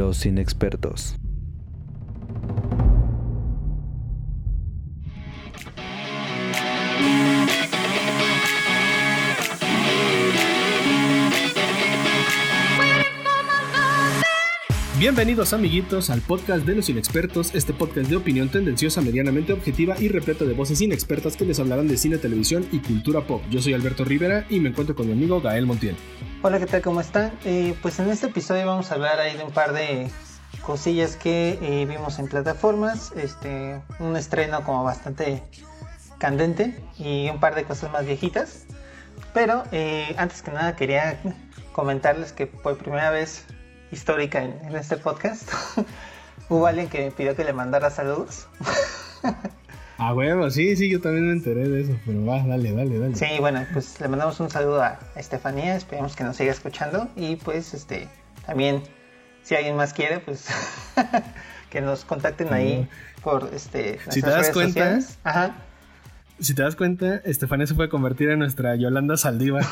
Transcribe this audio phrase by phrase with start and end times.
[0.00, 1.14] Los inexpertos.
[14.98, 20.08] Bienvenidos amiguitos al podcast de los inexpertos, este podcast de opinión tendenciosa, medianamente objetiva y
[20.08, 23.42] repleto de voces inexpertas que les hablarán de cine, televisión y cultura pop.
[23.50, 25.96] Yo soy Alberto Rivera y me encuentro con mi amigo Gael Montiel.
[26.42, 26.80] Hola, ¿qué tal?
[26.80, 27.38] ¿Cómo están?
[27.44, 30.10] Eh, pues en este episodio vamos a hablar ahí de un par de
[30.62, 35.42] cosillas que eh, vimos en plataformas, este, un estreno como bastante
[36.16, 38.64] candente y un par de cosas más viejitas.
[39.34, 41.20] Pero eh, antes que nada quería
[41.72, 43.44] comentarles que por primera vez
[43.92, 45.46] histórica en, este podcast.
[46.48, 48.48] Hubo alguien que me pidió que le mandara saludos.
[50.02, 53.14] Ah, bueno, sí, sí, yo también me enteré de eso, pero va, dale, dale, dale.
[53.14, 57.36] Sí, bueno, pues le mandamos un saludo a Estefanía, esperemos que nos siga escuchando y
[57.36, 58.08] pues este
[58.46, 58.82] también
[59.42, 60.46] si alguien más quiere, pues
[61.70, 62.88] que nos contacten ahí
[63.22, 65.56] por este Si te das cuenta, Ajá.
[66.38, 69.66] Si te das cuenta, Estefanía se puede convertir en nuestra Yolanda Saldívar.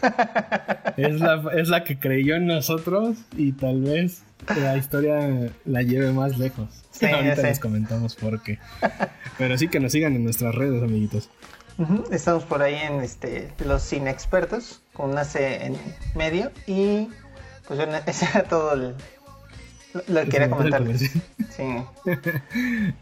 [0.96, 4.22] es, la, es la que creyó en nosotros y tal vez
[4.56, 6.68] la historia la lleve más lejos.
[7.02, 8.58] Ahorita les comentamos por qué.
[9.38, 11.28] Pero sí que nos sigan en nuestras redes, amiguitos.
[12.10, 15.76] Estamos por ahí en este los inexpertos con una C en
[16.14, 17.08] medio y
[17.66, 18.94] pues ese era todo el,
[20.08, 20.82] lo quería comentar.
[21.52, 21.84] Sí.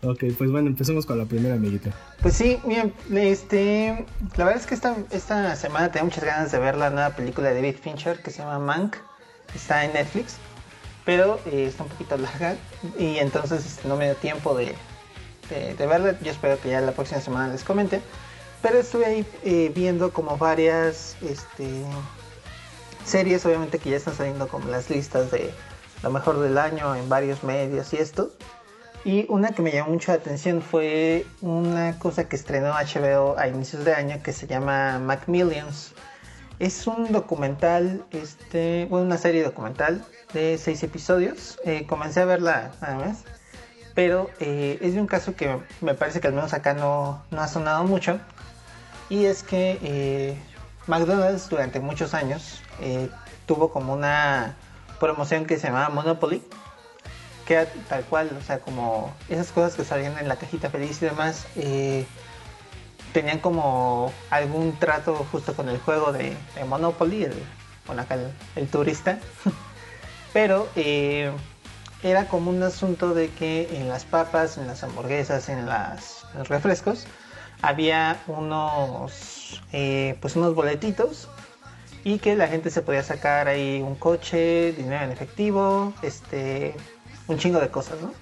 [0.03, 1.93] ok, pues bueno, empecemos con la primera amiguita.
[2.21, 4.05] Pues sí, bien, este,
[4.37, 7.51] la verdad es que esta, esta semana tengo muchas ganas de ver la nueva película
[7.51, 8.97] de David Fincher que se llama Mank.
[9.55, 10.37] Está en Netflix,
[11.05, 12.57] pero eh, está un poquito larga
[12.99, 14.75] y entonces este, no me dio tiempo de,
[15.49, 16.19] de, verla.
[16.21, 18.01] Yo espero que ya la próxima semana les comente.
[18.63, 21.83] Pero estuve ahí eh, viendo como varias este,
[23.05, 25.51] series, obviamente que ya están saliendo como las listas de
[26.03, 28.31] lo mejor del año en varios medios y esto.
[29.03, 33.49] Y una que me llamó mucho la atención fue una cosa que estrenó HBO a
[33.49, 35.95] inicios de año que se llama Macmillions.
[36.61, 40.05] Es un documental, este, una serie documental
[40.35, 41.59] de seis episodios.
[41.65, 43.25] Eh, comencé a verla nada más,
[43.95, 47.41] pero eh, es de un caso que me parece que al menos acá no, no
[47.41, 48.21] ha sonado mucho.
[49.09, 50.37] Y es que eh,
[50.87, 52.61] McDonald's durante muchos años
[53.47, 54.55] tuvo como una
[55.01, 56.43] promoción que se llamaba Monopoly,
[57.47, 61.01] que era tal cual, o sea, como esas cosas que salían en la cajita feliz
[61.01, 61.47] y demás,
[63.13, 66.37] tenían como algún trato justo con el juego de,
[66.69, 67.35] Monopoly, el,
[67.99, 68.19] acá
[68.57, 69.19] el, turista,
[70.33, 71.31] pero eh,
[72.03, 77.07] era como un asunto de que en las papas, en las hamburguesas, en, los refrescos,
[77.63, 81.29] había unos, eh, pues unos boletitos
[82.05, 86.75] y que la gente se podía sacar ahí un coche, dinero en efectivo, este,
[87.29, 88.13] un chingo de cosas, ¿no?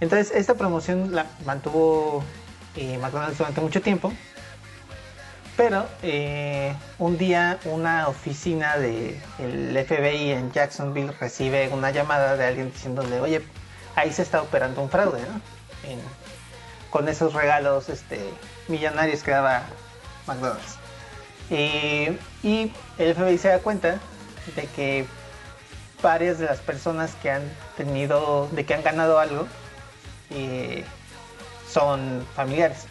[0.00, 2.22] Entonces esta promoción la mantuvo
[2.80, 4.10] eh, McDonald's durante mucho tiempo,
[5.54, 12.72] pero eh, un día una oficina del FBI en Jacksonville recibe una llamada de alguien
[12.72, 13.42] diciéndole, oye,
[13.96, 15.40] ahí se está operando un fraude, ¿no?
[16.88, 18.18] con esos regalos este,
[18.68, 19.64] millonarios que daba
[20.26, 20.76] McDonald's.
[21.50, 23.98] Eh, y el FBI se da cuenta
[24.56, 25.04] de que
[26.02, 27.42] varias de las personas que han
[27.76, 29.46] tenido, de que han ganado algo,
[30.30, 30.84] eh,
[31.70, 32.86] son familiares.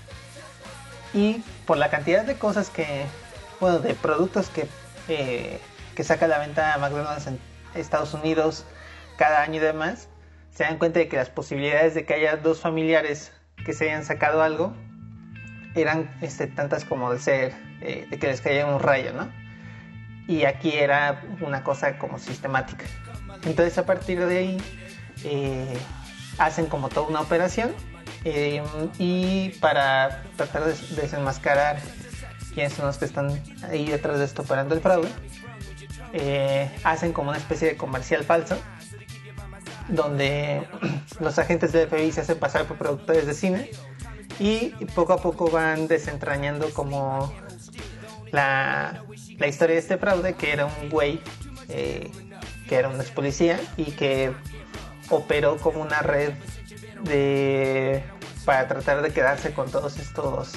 [1.14, 3.06] Y por la cantidad de cosas que,
[3.60, 4.68] bueno, de productos que,
[5.08, 5.60] eh,
[5.96, 7.40] que saca a la venta McDonald's en
[7.76, 8.66] Estados Unidos
[9.18, 10.08] cada año y demás,
[10.52, 13.32] se dan cuenta de que las posibilidades de que haya dos familiares
[13.66, 14.74] que se hayan sacado algo
[15.76, 19.32] eran este, tantas como de ser, eh, de que les caía un rayo, ¿no?
[20.28, 22.86] Y aquí era una cosa como sistemática.
[23.46, 24.58] Entonces a partir de ahí
[25.24, 25.78] eh,
[26.38, 27.74] hacen como toda una operación
[28.26, 28.62] eh,
[28.98, 31.80] y para tratar de desenmascarar
[32.54, 35.10] quiénes son los que están ahí detrás de esto operando el fraude,
[36.84, 38.58] hacen como una especie de comercial falso
[39.90, 40.68] donde
[41.20, 43.72] los agentes del FBI se hacen pasar por productores de cine
[44.40, 47.34] y poco a poco van desentrañando como
[48.32, 49.04] la,
[49.48, 51.20] historia de este fraude, que era un güey
[51.68, 52.10] eh,
[52.68, 54.32] que era un ex policía y que
[55.10, 56.34] operó como una red
[57.04, 58.04] de
[58.46, 60.54] para tratar de quedarse con todos estos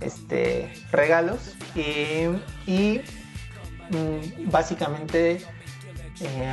[0.00, 3.00] este, regalos y,
[3.90, 5.40] mm, básicamente
[6.20, 6.52] eh,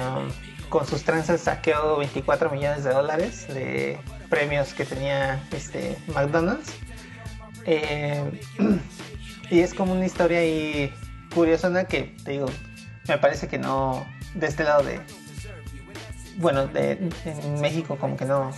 [0.70, 6.72] con sus tranzas saqueó 24 millones de dólares de premios que tenía este McDonald's.
[7.66, 8.42] Eh,
[9.52, 10.94] y es como una historia ahí
[11.36, 12.48] curiosa que te digo,
[13.08, 15.02] me parece que no, de este lado de,
[16.42, 18.52] bueno, en México como que no,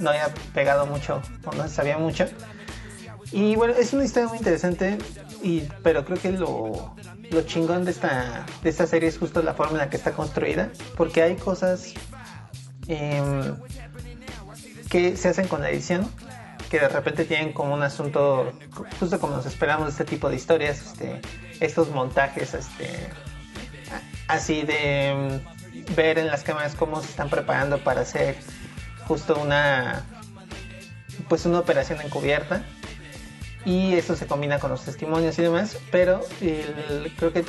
[0.00, 2.26] no había pegado mucho, o no se sabía mucho.
[3.32, 4.98] Y bueno, es una historia muy interesante,
[5.42, 6.94] y, pero creo que lo,
[7.30, 10.12] lo chingón de esta, de esta serie es justo la forma en la que está
[10.12, 11.94] construida, porque hay cosas
[12.86, 13.56] em,
[14.88, 16.08] que se hacen con la edición,
[16.70, 18.52] que de repente tienen como un asunto,
[19.00, 21.20] justo como nos esperamos de este tipo de historias, este,
[21.60, 22.88] estos montajes, este,
[24.28, 25.40] así de em,
[25.96, 28.36] ver en las cámaras cómo se están preparando para hacer
[29.06, 30.04] justo una
[31.28, 32.64] pues una operación encubierta.
[33.64, 36.20] Y esto se combina con los testimonios y demás pero
[37.16, 37.44] creo que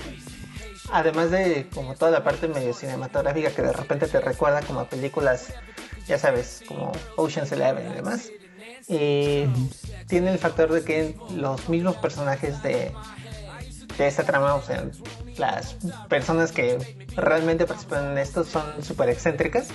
[0.91, 4.89] además de como toda la parte medio cinematográfica que de repente te recuerda como a
[4.89, 5.47] películas
[6.07, 8.29] ya sabes como Ocean's Eleven y demás
[8.87, 9.45] y
[10.07, 12.93] tiene el factor de que los mismos personajes de
[13.97, 14.85] de esta trama, o sea,
[15.37, 15.77] las
[16.09, 16.77] personas que
[17.15, 19.67] realmente participan en esto son súper excéntricas,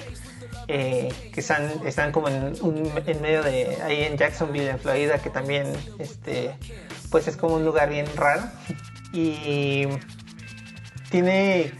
[0.68, 5.18] eh, que están, están como en, un, en medio de ahí en Jacksonville, en Florida,
[5.18, 6.56] que también este,
[7.10, 8.42] pues es como un lugar bien raro.
[9.12, 9.86] Y
[11.10, 11.72] tiene,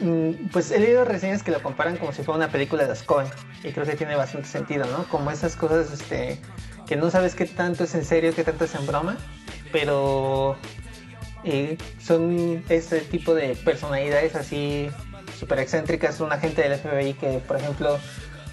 [0.00, 3.04] mm, pues he leído reseñas que lo comparan como si fuera una película de los
[3.64, 5.04] y creo que tiene bastante sentido, ¿no?
[5.08, 6.40] Como esas cosas este,
[6.86, 9.16] que no sabes qué tanto es en serio, qué tanto es en broma,
[9.72, 10.56] pero
[12.00, 14.90] son ese tipo de personalidades así
[15.38, 16.20] súper excéntricas.
[16.20, 17.98] Un agente del FBI que, por ejemplo,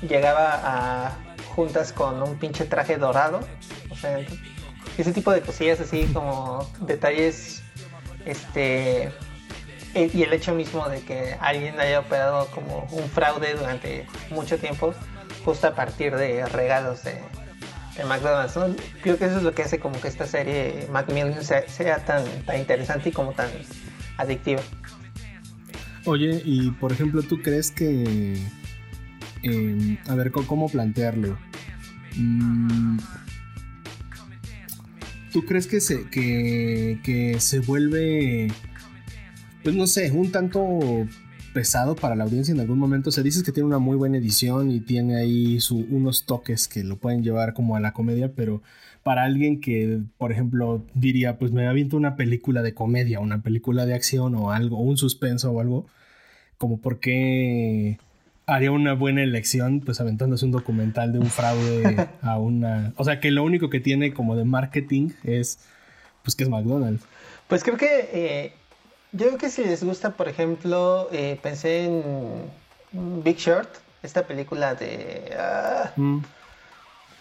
[0.07, 1.17] llegaba a
[1.55, 3.41] juntas con un pinche traje dorado.
[3.89, 4.19] O sea,
[4.97, 7.63] ese tipo de cosillas así como detalles.
[8.25, 9.11] Este.
[9.93, 14.57] E, y el hecho mismo de que alguien haya operado como un fraude durante mucho
[14.57, 14.93] tiempo,
[15.45, 17.21] justo a partir de regalos de,
[18.05, 18.53] McDonald's.
[19.01, 22.59] Creo que eso es lo que hace como que esta serie Macmillan sea, tan, tan
[22.59, 23.49] interesante y como tan
[24.17, 24.61] adictiva.
[26.05, 28.37] Oye, y por ejemplo, ¿tú crees que...
[29.43, 31.37] Em, a ver, ¿cómo plantearlo?
[32.15, 32.97] Mm,
[35.31, 38.47] ¿Tú crees que se, que, que se vuelve,
[39.63, 41.07] pues no sé, un tanto
[41.57, 43.09] pesado para la audiencia en algún momento.
[43.09, 45.57] se dice que tiene una muy buena edición y tiene ahí
[45.89, 48.61] unos toques que lo pueden llevar como a la comedia, pero
[49.01, 53.87] para alguien que, por ejemplo, diría, pues me aviento una película de comedia, una película
[53.87, 55.87] de acción o algo, un suspenso o algo,
[56.59, 57.97] como por qué
[58.45, 62.93] haría una buena elección, pues aventándose un documental de un fraude a una...
[62.97, 65.57] O sea, que lo único que tiene como de marketing es,
[66.21, 67.03] pues que es McDonald's.
[67.47, 68.09] Pues creo que...
[68.13, 68.53] Eh,
[69.17, 72.51] yo creo que si les gusta, por ejemplo, eh, pensé en
[73.23, 73.67] Big Short,
[74.03, 75.35] esta película de...
[75.37, 76.19] Ah, mm.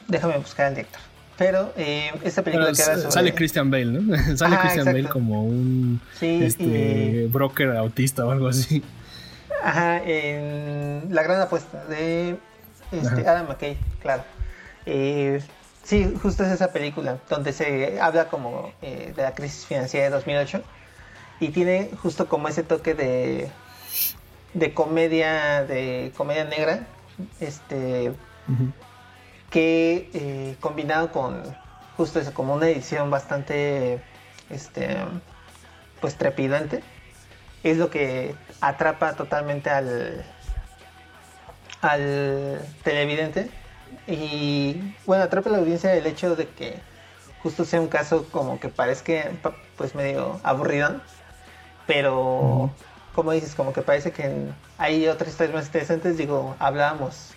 [0.07, 1.01] Déjame buscar al director.
[1.39, 3.11] Pero eh, esta película que habla sobre...
[3.13, 4.17] Sale Christian Bale, ¿no?
[4.37, 8.83] sale Christian Bale como un este, broker autista o algo así.
[9.63, 12.37] Ajá, en La Gran Apuesta de
[12.93, 14.23] este, Adam McKay, claro.
[14.85, 15.41] Eh,
[15.83, 20.63] sí, justo es esa película donde se habla como de la crisis financiera de 2008
[21.41, 23.51] y tiene justo como ese toque de
[24.55, 26.87] de comedia de comedia negra
[27.41, 28.13] este
[29.51, 31.43] que eh, combinado con
[31.97, 34.03] justo eso como una edición bastante
[34.51, 34.97] este
[36.01, 36.83] pues trepidante
[37.63, 40.25] es lo que atrapa totalmente al
[41.83, 43.51] al televidente.
[44.07, 46.79] Y bueno atrapa a la audiencia el hecho de que
[47.43, 49.31] justo sea un caso como que parezca
[49.77, 51.01] pues medio aburrido
[51.87, 52.71] pero,
[53.15, 56.19] como dices, como que parece que hay otras historias más interesantes.
[56.19, 57.33] Digo, hablábamos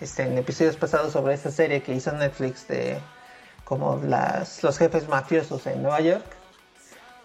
[0.00, 2.98] este, en episodios pasados sobre esta serie que hizo Netflix de
[3.64, 6.24] como las, los jefes mafiosos en Nueva York.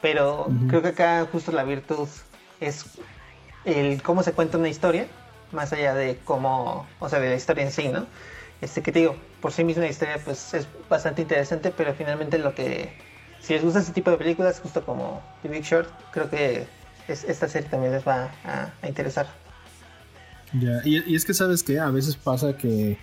[0.02, 2.10] Pero creo que acá justo la virtud
[2.60, 2.84] es
[3.64, 5.08] el cómo se cuenta una historia,
[5.54, 8.06] más allá de cómo, o sea, de la historia en sí, ¿no?
[8.60, 12.38] Este que te digo, por sí misma la historia pues es bastante interesante, pero finalmente
[12.38, 12.94] lo que
[13.44, 16.66] si les gusta ese tipo de películas, justo como The Big Short, creo que
[17.10, 19.28] esta serie también les va a, interesar.
[20.54, 22.98] Ya, y, es que sabes que a veces pasa que,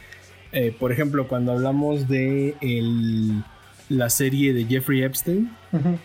[0.53, 2.57] eh, por ejemplo, cuando hablamos de
[3.91, 5.55] la serie de Jeffrey Epstein,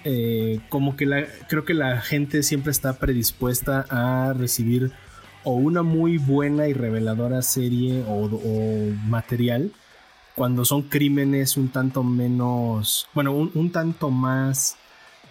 [0.04, 4.92] eh, como que la, creo que la gente siempre está predispuesta a recibir
[5.46, 8.28] o una muy buena y reveladora serie o
[9.08, 9.72] material
[10.36, 14.76] cuando son crímenes un tanto menos, bueno, un, tanto más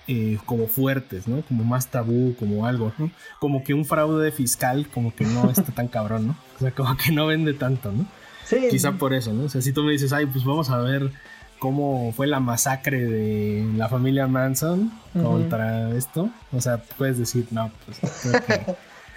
[0.09, 1.43] eh, como fuertes, ¿no?
[1.43, 3.11] Como más tabú, como algo, ¿no?
[3.39, 6.37] Como que un fraude fiscal como que no está tan cabrón, ¿no?
[6.57, 8.07] O sea, como que no vende tanto, ¿no?
[8.45, 8.57] Sí.
[8.71, 9.45] Quizá por eso, ¿no?
[9.45, 11.13] O sea, si tú me dices, ay, pues vamos a ver
[11.59, 17.71] cómo fue la masacre de la familia Manson contra esto, o sea, puedes decir, no,
[17.87, 18.77] pues creo que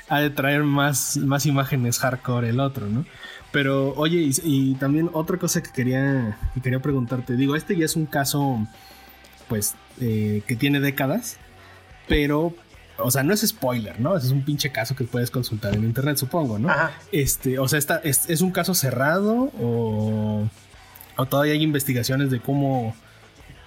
[0.09, 3.05] ha de traer más, más imágenes hardcore el otro, ¿no?
[3.51, 7.95] Pero oye, y, también otra cosa que quería, que quería preguntarte, digo, este ya es
[7.95, 8.67] un caso,
[9.47, 11.37] pues, eh, que tiene décadas,
[12.07, 12.53] pero,
[12.97, 14.17] o sea, no es spoiler, ¿no?
[14.17, 16.69] Es un pinche caso que puedes consultar en internet, supongo, ¿no?
[17.11, 20.47] Este, o sea, está, es, es un caso cerrado o,
[21.15, 22.95] o todavía hay investigaciones de cómo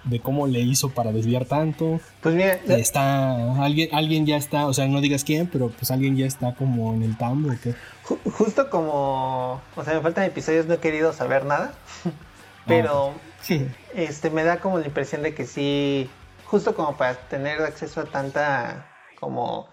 [0.05, 2.01] de cómo le hizo para desviar tanto.
[2.21, 6.17] Pues mira, está alguien alguien ya está, o sea, no digas quién, pero pues alguien
[6.17, 10.75] ya está como en el tambo que justo como, o sea, me faltan episodios, no
[10.75, 11.73] he querido saber nada,
[12.67, 13.69] pero sí.
[13.95, 16.11] este me da como la impresión de que sí,
[16.47, 18.87] justo como para tener acceso a tanta
[19.19, 19.69] como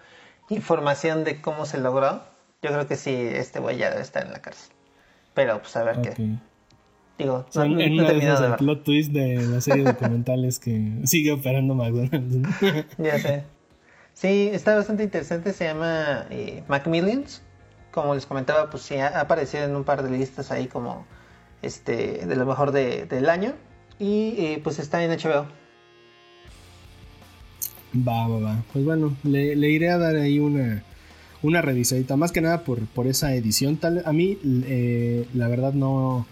[0.50, 2.22] información de cómo se logró,
[2.62, 4.72] yo creo que sí este güey ya debe estar en la cárcel.
[5.34, 6.38] Pero pues a ver qué
[7.18, 11.32] Digo, no, en, en una de el plot twist de la serie documentales que sigue
[11.32, 12.48] operando McDonald's.
[12.98, 13.44] ya sé.
[14.14, 15.52] Sí, está bastante interesante.
[15.52, 17.42] Se llama eh, Macmillions.
[17.90, 21.06] Como les comentaba, pues sí, ha aparecido en un par de listas ahí como
[21.62, 23.54] este de lo mejor de, del año.
[23.98, 25.46] Y eh, pues está en HBO.
[28.06, 28.62] Va, va, va.
[28.72, 30.84] Pues bueno, le, le iré a dar ahí una,
[31.42, 32.16] una revisadita.
[32.16, 33.76] Más que nada por, por esa edición.
[33.76, 36.26] Tal, a mí, eh, la verdad, no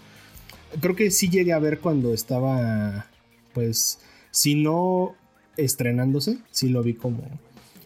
[0.81, 3.07] creo que sí llegué a ver cuando estaba,
[3.53, 3.99] pues,
[4.31, 5.15] si no
[5.57, 7.23] estrenándose, sí lo vi como,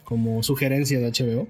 [0.04, 1.48] como sugerencia de HBO.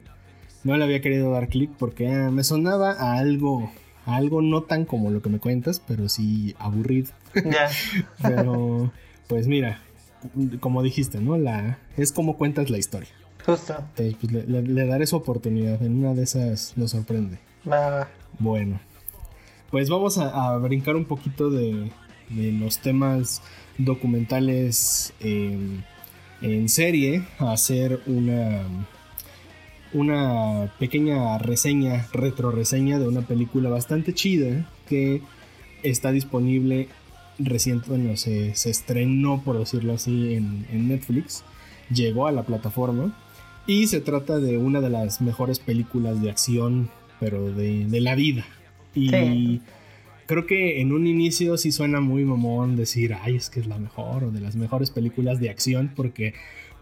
[0.64, 3.72] No le había querido dar clic porque ah, me sonaba a algo,
[4.06, 7.12] a algo no tan como lo que me cuentas, pero sí aburrido.
[8.22, 8.92] pero,
[9.28, 9.82] pues mira,
[10.60, 11.38] como dijiste, ¿no?
[11.38, 13.10] La, es como cuentas la historia.
[13.46, 13.76] Justo.
[13.98, 15.82] Entonces, pues, le, daré su oportunidad.
[15.82, 17.40] En una de esas nos sorprende.
[17.70, 18.08] Va.
[18.40, 18.80] Bueno.
[19.72, 21.90] Pues vamos a, brincar un poquito de,
[22.30, 23.42] los temas
[23.78, 25.86] documentales en,
[26.68, 28.64] serie, a hacer una,
[29.94, 35.22] una pequeña reseña, retro reseña de una película bastante chida que
[35.84, 36.90] está disponible
[37.40, 41.46] recientemente, bueno, se, estrenó, por decirlo así, en, Netflix,
[41.90, 43.18] llegó a la plataforma
[43.68, 46.90] y se trata de una de las mejores películas de acción,
[47.22, 48.46] pero de la vida,
[48.94, 49.62] y
[50.32, 53.78] creo que en un inicio sí suena muy mamón decir, ay, es que es la
[53.78, 56.34] mejor o de las mejores películas de acción, porque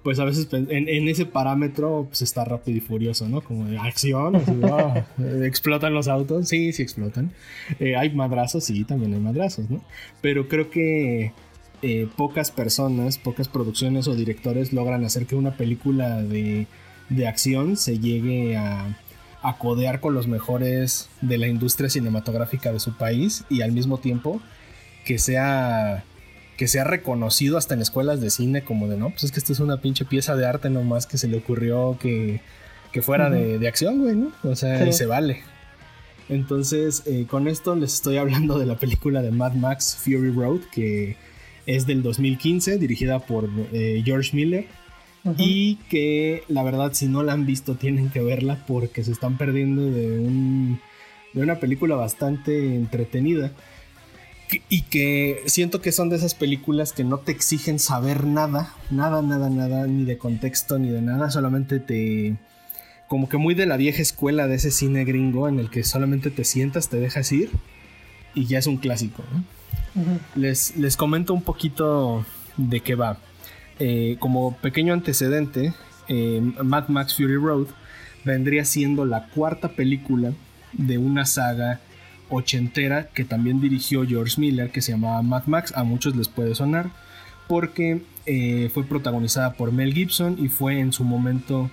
[0.04, 3.42] pues a veces en, ese parámetro pues está rápido y furioso, ¿no?
[3.42, 4.36] Como de acción,
[4.72, 5.04] ah,
[5.44, 7.32] explotan los autos, sí, sí explotan.
[7.80, 9.84] Eh, hay madrazos, sí, también hay madrazos, ¿no?
[10.22, 11.34] Pero creo que
[11.82, 16.68] eh, pocas personas, pocas producciones o directores logran hacer que una película de,
[17.10, 18.96] de acción se llegue a
[19.42, 24.00] a codear con los mejores de la industria cinematográfica de su país y al mismo
[24.00, 24.42] tiempo
[25.06, 26.04] que sea
[26.58, 29.54] que sea reconocido hasta en escuelas de cine como de no, pues es que esta
[29.54, 32.42] es una pinche pieza de arte nomás que se le ocurrió que,
[32.92, 34.34] que fuera de, acción, güey, ¿no?
[34.44, 35.42] O sea, y se vale.
[36.28, 40.60] Entonces, eh, con esto les estoy hablando de la película de Mad Max Fury Road,
[40.70, 41.16] que
[41.66, 44.68] es del 2015, dirigida por eh, George Miller
[45.38, 49.38] y que la verdad si no la han visto tienen que verla porque se están
[49.38, 50.80] perdiendo de, un,
[51.34, 53.52] de una película bastante entretenida
[54.68, 59.22] y que siento que son de esas películas que no te exigen saber nada, nada,
[59.22, 62.36] nada, nada, ni de contexto ni de nada, solamente te...
[63.08, 66.32] como que muy de la vieja escuela de ese cine gringo en el que solamente
[66.32, 67.52] te sientas, te dejas ir
[68.34, 69.24] y ya es un clásico.
[70.36, 72.26] les, les comento un poquito
[72.58, 73.20] de qué va.
[73.80, 75.74] Eh, como pequeño antecedente,
[76.10, 77.68] eh, Mad Max Fury Road
[78.26, 80.34] vendría siendo la cuarta película
[80.74, 81.80] de una saga
[82.30, 85.74] ochentera que también dirigió George Miller, que se llamaba Mad Max.
[85.76, 86.92] A muchos les puede sonar,
[87.48, 91.72] porque eh, fue protagonizada por Mel Gibson y fue en su momento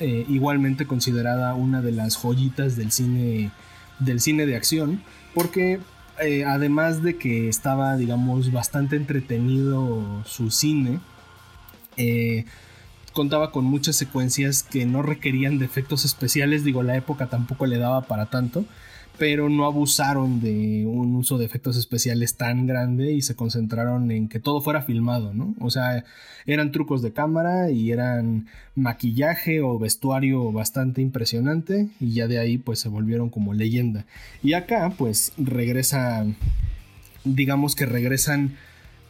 [0.00, 3.50] igualmente considerada una de las joyitas del cine,
[3.98, 5.02] del cine de acción,
[5.34, 5.80] porque
[6.46, 11.00] además de que estaba, digamos, bastante entretenido su cine,
[11.98, 12.44] eh,
[13.12, 17.78] contaba con muchas secuencias que no requerían de efectos especiales, digo, la época tampoco le
[17.78, 18.64] daba para tanto,
[19.18, 24.28] pero no abusaron de un uso de efectos especiales tan grande y se concentraron en
[24.28, 25.56] que todo fuera filmado, ¿no?
[25.58, 26.04] O sea,
[26.46, 32.58] eran trucos de cámara y eran maquillaje o vestuario bastante impresionante y ya de ahí
[32.58, 34.06] pues se volvieron como leyenda.
[34.44, 36.24] Y acá pues regresa,
[37.24, 38.56] digamos que regresan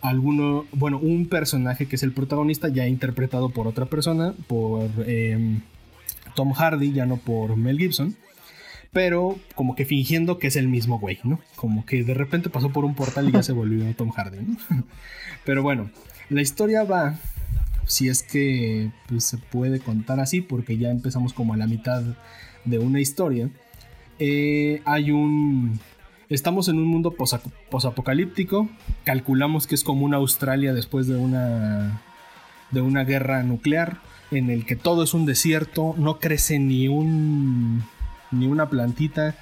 [0.00, 5.60] alguno, bueno, un personaje que es el protagonista ya interpretado por otra persona, por em,
[6.34, 8.16] Tom Hardy, ya no por Mel Gibson,
[8.92, 11.40] pero como que fingiendo que es el mismo güey, ¿no?
[11.56, 14.56] Como que de repente pasó por un portal y ya se volvió Tom Hardy, ¿no?
[15.44, 15.90] Pero bueno,
[16.30, 17.18] la historia va
[17.88, 22.02] si es que pues, se puede contar así, porque ya empezamos como a la mitad
[22.64, 23.48] de una historia.
[24.18, 25.80] Eh, hay un...
[26.30, 27.14] Estamos en un mundo
[27.70, 28.68] posapocalíptico.
[29.04, 32.02] Calculamos que es como una Australia después de una,
[32.70, 37.82] de una guerra nuclear, en el que todo es un desierto, no crece ni un
[38.30, 39.36] ni una plantita,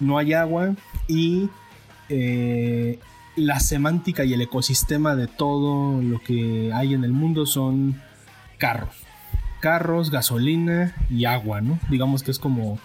[0.00, 0.74] no hay agua
[1.06, 1.48] y
[2.08, 2.98] eh,
[3.36, 8.02] la semántica y el ecosistema de todo lo que hay en el mundo son
[8.58, 8.96] carros.
[9.60, 11.78] Carros, gasolina y agua, ¿no?
[11.88, 12.80] Digamos que es como,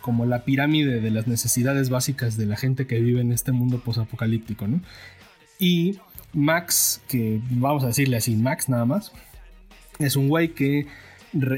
[0.00, 3.80] como la pirámide de las necesidades básicas de la gente que vive en este mundo
[3.84, 4.80] posapocalíptico, ¿no?
[5.58, 5.98] Y
[6.32, 9.12] Max, que vamos a decirle así, Max nada más,
[9.98, 10.86] es un güey que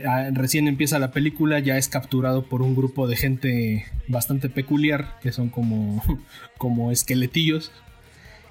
[0.07, 5.19] Ah, recién empieza la película, ya es capturado por un grupo de gente bastante peculiar,
[5.23, 6.03] que son como,
[6.59, 7.73] como esqueletillos,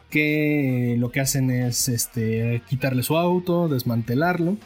[0.10, 4.58] que lo que hacen es este, quitarle su auto, desmantelarlo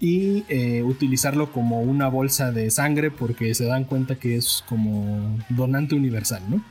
[0.00, 5.38] y eh, utilizarlo como una bolsa de sangre porque se dan cuenta que es como
[5.50, 6.64] donante universal, ¿no?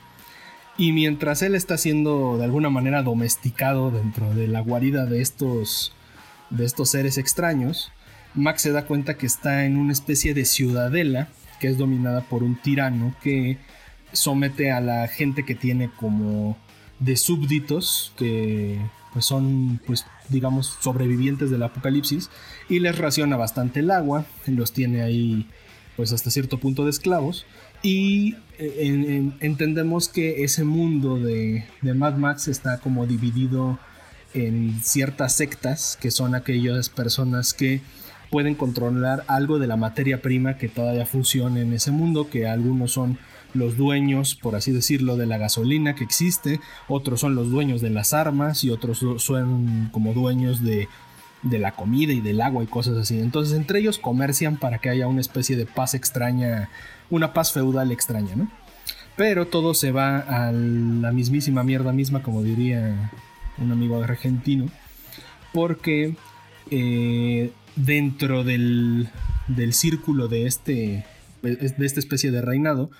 [0.78, 5.94] Y mientras él está siendo de alguna manera domesticado dentro de la guarida de estos,
[6.50, 7.92] de estos seres extraños,
[8.34, 11.28] Max se da cuenta que está en una especie de ciudadela
[11.60, 13.58] que es dominada por un tirano que
[14.14, 16.58] somete a la gente que tiene como
[17.00, 18.80] de súbditos que
[19.14, 22.30] pues son pues digamos sobrevivientes del apocalipsis
[22.70, 25.48] y les raciona bastante el agua, los tiene ahí
[25.96, 27.46] pues hasta cierto punto de esclavos.
[27.82, 33.80] Y eh, entendemos que ese mundo de, de Mad Max está como dividido
[34.34, 37.82] en ciertas sectas que son aquellas personas que
[38.30, 42.92] pueden controlar algo de la materia prima que todavía funciona en ese mundo, que algunos
[42.92, 43.18] son
[43.54, 47.90] los dueños, por así decirlo, de la gasolina que existe, otros son los dueños de
[47.90, 50.88] las armas y otros son como dueños de,
[51.42, 53.20] de la comida y del agua y cosas así.
[53.20, 56.70] Entonces entre ellos comercian para que haya una especie de paz extraña,
[57.10, 58.50] una paz feudal extraña, ¿no?
[59.16, 63.12] Pero todo se va a la mismísima mierda misma, como diría
[63.58, 64.68] un amigo argentino,
[65.54, 66.16] porque
[66.72, 69.10] eh, dentro del,
[69.72, 71.06] círculo de, este,
[71.42, 72.92] de esta especie de reinado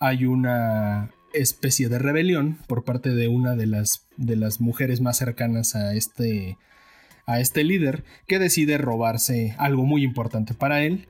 [0.00, 5.18] hay una especie de rebelión por parte de una de las, de las mujeres más
[5.18, 6.56] cercanas a este,
[7.26, 11.06] a este líder que decide robarse algo muy importante para él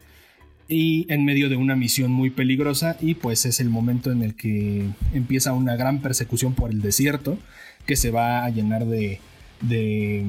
[0.69, 4.35] y en medio de una misión muy peligrosa y pues es el momento en el
[4.35, 7.39] que empieza una gran persecución por el desierto
[7.87, 9.21] que se va a llenar de,
[9.63, 10.25] de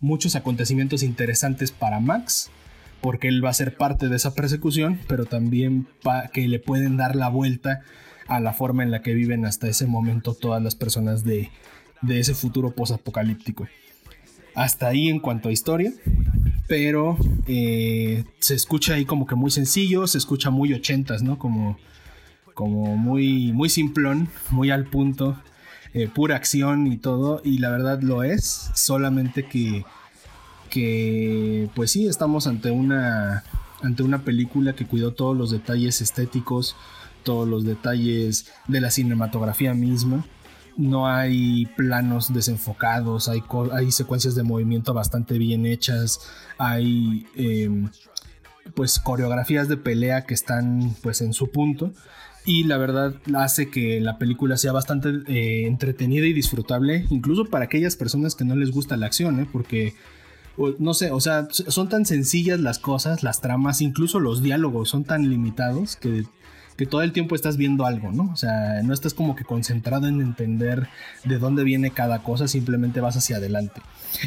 [0.00, 2.50] muchos acontecimientos interesantes para Max,
[3.04, 5.86] porque él va a ser parte de esa persecución, pero también
[6.32, 7.82] que le pueden dar la vuelta
[8.28, 11.50] a la forma en la que viven hasta ese momento todas las personas de,
[12.08, 13.68] ese futuro posapocalíptico.
[14.54, 15.92] Hasta ahí en cuanto a historia,
[16.66, 21.38] pero eh, se escucha ahí como que muy sencillo, se escucha muy ochentas, ¿no?
[21.38, 21.76] Como,
[22.54, 25.38] como muy, muy simplón, muy al punto.
[25.92, 29.84] Eh, pura acción y todo, y la verdad lo es, solamente que,
[30.74, 33.44] que pues sí, estamos ante una,
[33.80, 36.74] ante una película que cuidó todos los detalles estéticos,
[37.22, 40.26] todos los detalles de la cinematografía misma.
[40.76, 46.18] No hay planos desenfocados, hay, hay secuencias de movimiento bastante bien hechas,
[46.58, 47.88] hay em,
[48.74, 51.92] pues coreografías de pelea que están pues en su punto
[52.44, 57.66] y la verdad hace que la película sea bastante eh, entretenida y disfrutable, incluso para
[57.66, 59.46] aquellas personas que no les gusta la acción, ¿eh?
[59.52, 59.94] porque
[60.78, 65.04] no sé, o sea, son tan sencillas las cosas, las tramas, incluso los diálogos son
[65.04, 66.24] tan limitados que,
[66.76, 68.30] que todo el tiempo estás viendo algo, ¿no?
[68.32, 70.88] O sea, no estás como que concentrado en entender
[71.24, 73.80] de dónde viene cada cosa, simplemente vas hacia adelante.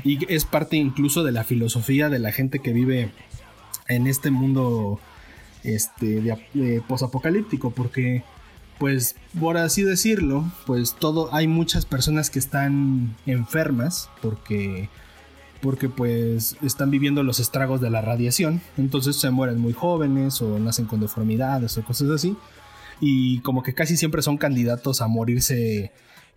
[0.03, 3.11] Y es parte incluso de la filosofía de la gente que vive
[3.87, 4.99] en este mundo
[5.63, 6.21] este,
[6.53, 8.23] de, posapocalíptico, porque,
[8.79, 14.89] pues, por así decirlo, pues todo, hay muchas personas que están enfermas porque,
[15.61, 20.59] porque pues están viviendo los estragos de la radiación, entonces se mueren muy jóvenes o
[20.59, 22.35] nacen con deformidades o cosas así,
[22.99, 25.91] y como que casi siempre son candidatos a morirse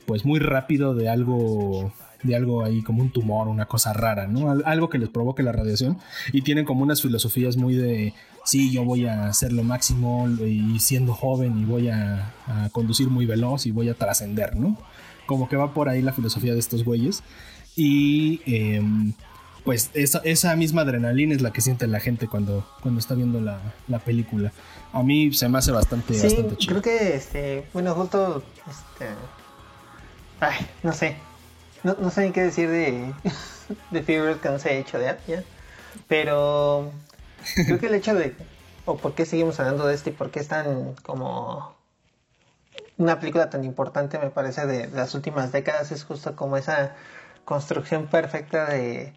[0.07, 4.51] pues muy rápido de algo de algo ahí como un tumor, una cosa rara, ¿no?
[4.65, 5.99] Algo que les provoque la radiación
[6.33, 10.79] y tienen como unas filosofías muy de, sí, yo voy a hacer lo máximo y
[10.81, 12.33] siendo joven y voy a,
[12.73, 14.77] conducir muy veloz y voy a trascender, ¿no?
[15.27, 17.23] Como que va por ahí la filosofía de estos güeyes
[17.77, 18.41] y...
[18.47, 19.15] Em,
[19.65, 23.41] pues esa, esa, misma adrenalina es la que siente la gente cuando, cuando está viendo
[23.41, 23.61] la,
[24.05, 24.53] película.
[24.93, 26.81] A mí se me hace bastante, sí, bastante chido.
[26.81, 29.07] Creo que, este, bueno, justo, este,
[30.41, 31.17] ay, no sé,
[31.83, 33.13] no, no sé ni qué decir de,
[33.91, 35.45] de Fever que no se ha hecho de ya.
[36.09, 36.91] Pero
[37.55, 38.35] creo que el hecho de,
[38.85, 41.75] o por qué seguimos hablando de esto y por qué es tan como
[42.97, 46.95] una película tan importante, me parece, de, las últimas décadas, es justo como esa
[47.51, 49.13] construcción perfecta de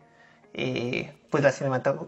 [0.55, 1.53] eh, pues la,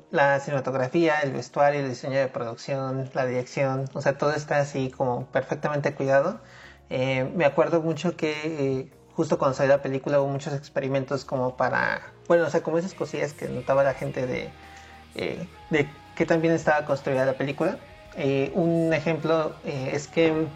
[0.10, 4.90] la cinematografía, el vestuario, el diseño de producción, la dirección, o sea, todo está así
[4.90, 6.42] como perfectamente cuidado.
[6.90, 11.56] Eh, me acuerdo mucho que eh, justo cuando salió la película hubo muchos experimentos como
[11.58, 14.50] para, bueno, o sea, como esas cosillas que notaba la gente de,
[15.70, 17.78] de que también estaba construida la película.
[18.56, 20.48] un ejemplo es que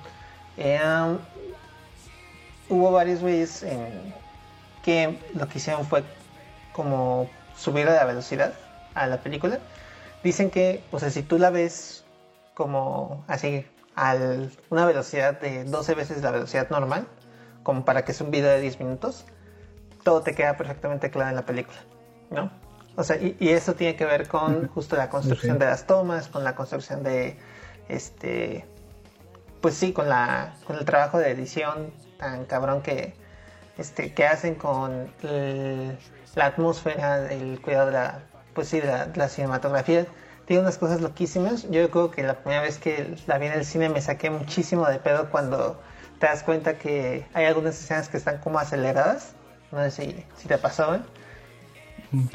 [2.69, 3.63] hubo varios güeyes
[4.83, 6.03] que lo que hicieron fue
[6.73, 8.53] como subir la velocidad
[8.93, 9.59] a la película.
[10.23, 12.05] Dicen que, o sea, si tú la ves
[12.53, 13.65] como así
[13.95, 14.15] a
[14.69, 17.07] una velocidad de 12 veces la velocidad normal,
[17.63, 19.25] como para que sea un video de 10 minutos,
[20.03, 21.77] todo te queda perfectamente claro en la película,
[22.29, 22.51] ¿no?
[22.95, 26.43] O sea, y, eso tiene que ver con justo la construcción de las tomas, con
[26.43, 27.37] la construcción de,
[27.87, 28.65] este,
[29.61, 33.13] pues sí, con la con el trabajo de edición tan cabrón que
[33.79, 35.09] este que hacen con
[36.35, 38.19] la atmósfera, el cuidado de la
[38.53, 40.05] pues sí, de la, cinematografía.
[40.45, 41.69] Tiene unas cosas loquísimas.
[41.69, 44.87] Yo creo que la primera vez que la vi en el cine me saqué muchísimo
[44.87, 45.79] de pedo cuando
[46.19, 49.33] te das cuenta que hay algunas escenas que están como aceleradas.
[49.71, 51.01] No sé si, si te pasó, ¿eh?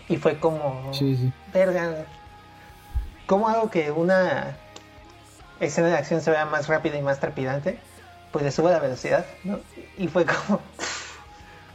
[0.09, 0.95] Y fue como...
[0.95, 1.33] Sí, sí.
[1.53, 2.07] Verga.
[3.27, 4.57] ¿Cómo hago que una
[5.61, 7.79] escena de acción se vea más rápida y más trepidante,
[8.33, 9.61] pues le subo la velocidad, ¿no?
[9.97, 10.61] Y fue como,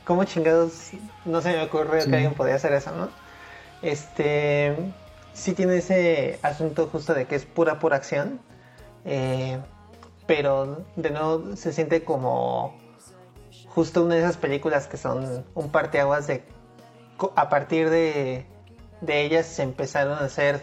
[0.09, 0.89] ¿cómo chingados?
[1.23, 3.09] No se me ocurre que alguien podía hacer eso, ¿no?
[3.83, 4.75] Este,
[5.33, 8.41] sí tiene ese asunto justo de que es pura, pura acción,
[9.05, 9.59] eh,
[10.25, 12.75] pero de nuevo se siente como
[13.67, 16.43] justo una de esas películas que son un parteaguas de
[17.35, 18.47] a partir de,
[19.01, 20.59] de ellas se empezaron a hacer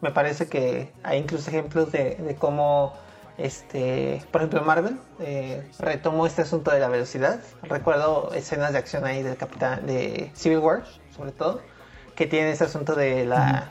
[0.00, 2.94] me parece que hay incluso ejemplos de, cómo,
[3.38, 7.40] este, por ejemplo, Marvel eh, retomó este asunto de la velocidad.
[7.62, 10.84] Recuerdo escenas de acción ahí del Capitán de Civil War,
[11.16, 11.62] sobre todo,
[12.14, 13.70] que tiene ese asunto de la,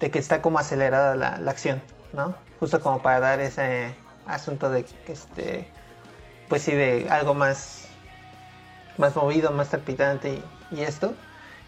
[0.00, 1.82] de que está como acelerada la, acción,
[2.12, 2.34] ¿no?
[2.60, 3.94] Justo como para dar ese
[4.26, 5.68] asunto de, este,
[6.48, 7.88] pues sí, de algo más,
[8.96, 11.14] más movido, más trepidante y, esto.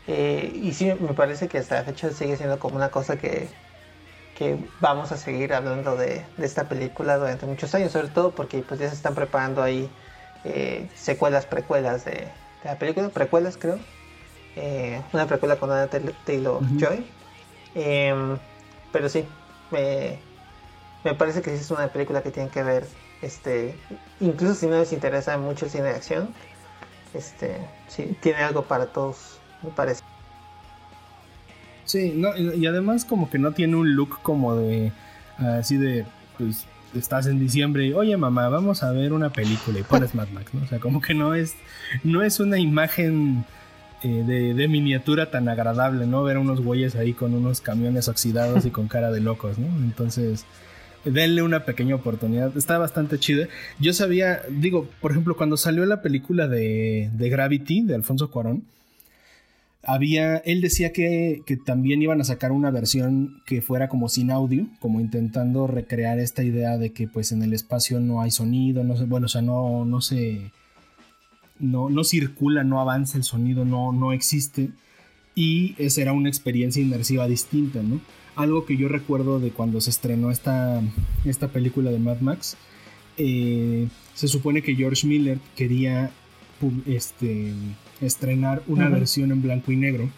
[0.06, 3.48] Eh, y sí, me parece que hasta la fecha sigue siendo como una cosa que
[4.34, 8.80] que vamos a seguir hablando de, esta película durante muchos años, sobre todo porque pues
[8.80, 9.88] ya se están preparando ahí
[10.44, 12.28] eh, secuelas, precuelas de,
[12.64, 13.78] la película, precuelas creo,
[14.56, 15.88] eh, una precuela con Anna
[16.24, 17.06] Taylor Joy,
[17.74, 18.36] em,
[18.92, 19.24] pero sí,
[19.70, 22.86] me, parece que sí es una película que tiene que ver,
[23.22, 23.76] este,
[24.20, 26.34] incluso si no les interesa mucho el cine de acción,
[27.14, 27.56] este,
[27.88, 30.00] sí, tiene algo para todos, me parece.
[31.84, 34.92] Sí, no, y además como que no tiene un look como de
[35.38, 36.04] así de
[36.38, 40.28] pues estás en diciembre y oye mamá, vamos a ver una película y pones Mad
[40.28, 40.62] Max, ¿no?
[40.62, 41.54] O sea, como que no es
[42.04, 43.44] no es una imagen
[44.04, 46.22] eh, de, miniatura tan agradable, ¿no?
[46.22, 49.66] Ver a unos güeyes ahí con unos camiones oxidados y con cara de locos, ¿no?
[49.82, 50.44] Entonces,
[51.06, 52.54] denle una pequeña oportunidad.
[52.54, 53.48] Está bastante chida.
[53.78, 58.64] Yo sabía, digo, por ejemplo, cuando salió la película de, de Gravity de Alfonso Cuarón,
[59.86, 64.66] había, él decía que, también iban a sacar una versión que fuera como sin audio,
[64.80, 68.96] como intentando recrear esta idea de que pues en el espacio no hay sonido, no
[68.96, 70.52] sé, bueno, o sea, no, no se,
[71.58, 74.70] no, no circula, no avanza el sonido, no, no existe.
[75.34, 78.00] Y esa era una experiencia inmersiva distinta, ¿no?
[78.36, 80.80] Algo que yo recuerdo de cuando se estrenó esta,
[81.24, 82.56] esta película de Mad Max,
[83.16, 86.10] eh, se supone que George Miller quería
[86.86, 87.52] este,
[88.06, 90.08] estrenar una versión en blanco y negro.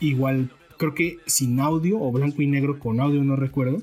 [0.00, 3.82] Igual, creo que sin audio o blanco y negro con audio, no recuerdo.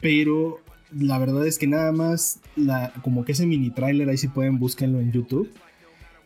[0.00, 0.60] Pero
[0.96, 4.58] la verdad es que nada más, la, como que ese mini trailer, ahí si pueden
[4.58, 5.50] búsquenlo en YouTube.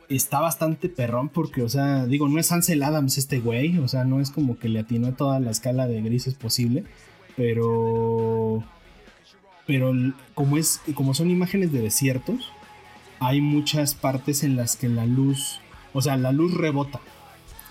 [0.08, 4.04] Está bastante perrón porque, o sea, digo, no es Ansel Adams este güey, o sea,
[4.04, 6.84] no es como que le atinó toda la escala de grises posible,
[7.36, 8.62] pero
[9.66, 9.94] pero
[10.34, 12.52] como es como son imágenes de desiertos,
[13.18, 15.60] hay muchas partes en las que la luz
[15.94, 17.00] o sea, la luz rebota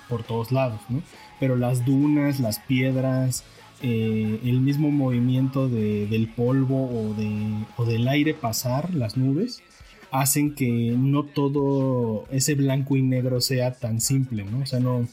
[0.09, 1.03] por todos lados, ¿no?
[1.39, 3.43] Pero las dunas, las piedras,
[3.81, 9.61] eh, el mismo movimiento del polvo o, de, o del aire pasar, las nubes,
[10.09, 14.59] hacen que no todo ese blanco y negro sea tan simple, ¿no?
[14.59, 15.07] O sea, no,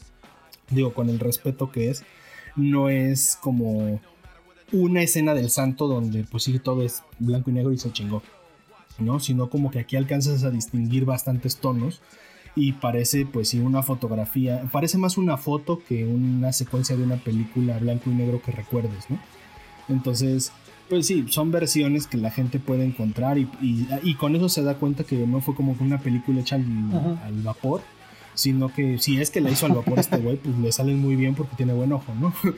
[0.69, 2.05] digo, con el respeto que es,
[2.55, 3.99] no es como
[4.71, 8.23] una escena del santo donde pues sí todo es blanco y negro y se chingó,
[8.99, 9.19] ¿no?
[9.19, 12.01] Sino como que aquí alcanzas a distinguir bastantes tonos
[12.55, 17.17] y parece pues sí una fotografía, parece más una foto que una secuencia de una
[17.17, 19.19] película blanco y negro que recuerdes, ¿no?
[19.87, 20.51] Entonces,
[20.89, 24.75] pues sí, son versiones que la gente puede encontrar y, y, con eso se da
[24.75, 27.81] cuenta que no fue como una película hecha al, vapor,
[28.33, 31.15] sino que si es que la hizo al vapor este güey, pues le salen muy
[31.15, 32.33] bien porque tiene buen ojo, ¿no?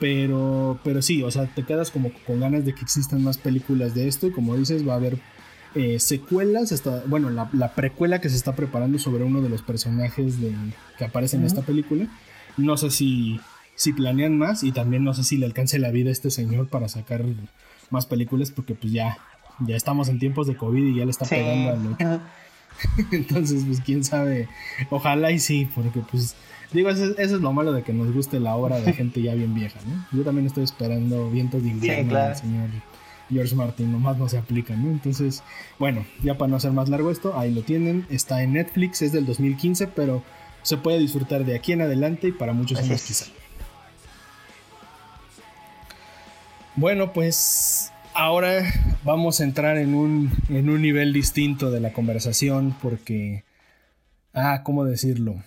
[0.00, 3.94] Pero, pero sí, o sea, te quedas como con ganas de que existan más películas
[3.94, 5.18] de esto y como dices, va a haber
[5.74, 10.40] eh, secuelas, hasta, bueno, la, precuela que se está preparando sobre uno de los personajes
[10.40, 10.54] de,
[10.98, 12.06] que aparece en esta película.
[12.56, 13.40] No sé si,
[13.74, 16.68] si planean más y también no sé si le alcance la vida a este señor
[16.68, 17.24] para sacar
[17.90, 19.18] más películas porque pues ya,
[19.66, 22.20] ya estamos en tiempos de COVID y ya le está pegando a
[23.12, 24.48] Entonces, pues quién sabe.
[24.90, 26.36] Ojalá y sí, porque pues
[26.72, 29.54] digo, eso, es lo malo de que nos guste la obra de gente ya bien
[29.54, 30.06] vieja, ¿no?
[30.16, 32.68] Yo también estoy esperando Vientos de invierno del señor
[33.30, 34.90] George Martin, nomás no se aplica, ¿no?
[34.90, 35.42] Entonces,
[35.78, 39.12] bueno, ya para no hacer más largo esto, ahí lo tienen, está en Netflix, es
[39.12, 40.22] del 2015, pero
[40.62, 43.26] se puede disfrutar de aquí en adelante y para muchos años quizá.
[46.76, 48.64] Bueno, pues ahora
[49.04, 53.44] vamos a entrar en un, en un nivel distinto de la conversación porque,
[54.32, 55.42] ah, ¿cómo decirlo?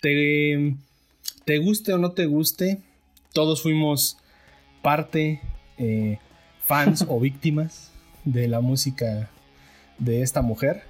[0.00, 0.76] Te,
[1.44, 2.80] te guste o no te guste,
[3.32, 4.18] todos fuimos
[4.80, 5.40] parte
[5.76, 6.18] eh,
[6.64, 7.90] fans o víctimas
[8.24, 9.30] de la música
[9.98, 10.82] de esta mujer.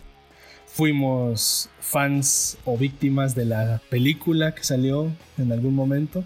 [0.67, 6.25] Fuimos fans o víctimas de la película que salió en algún momento,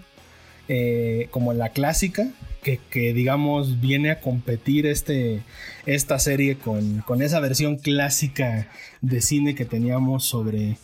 [0.67, 2.29] eh, como la clásica,
[2.61, 5.41] que, digamos viene a competir este,
[5.85, 8.67] esta serie con, esa versión clásica
[9.01, 10.77] de cine que teníamos sobre,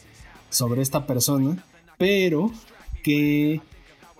[0.49, 1.63] sobre esta persona,
[1.97, 2.51] pero
[3.03, 3.61] que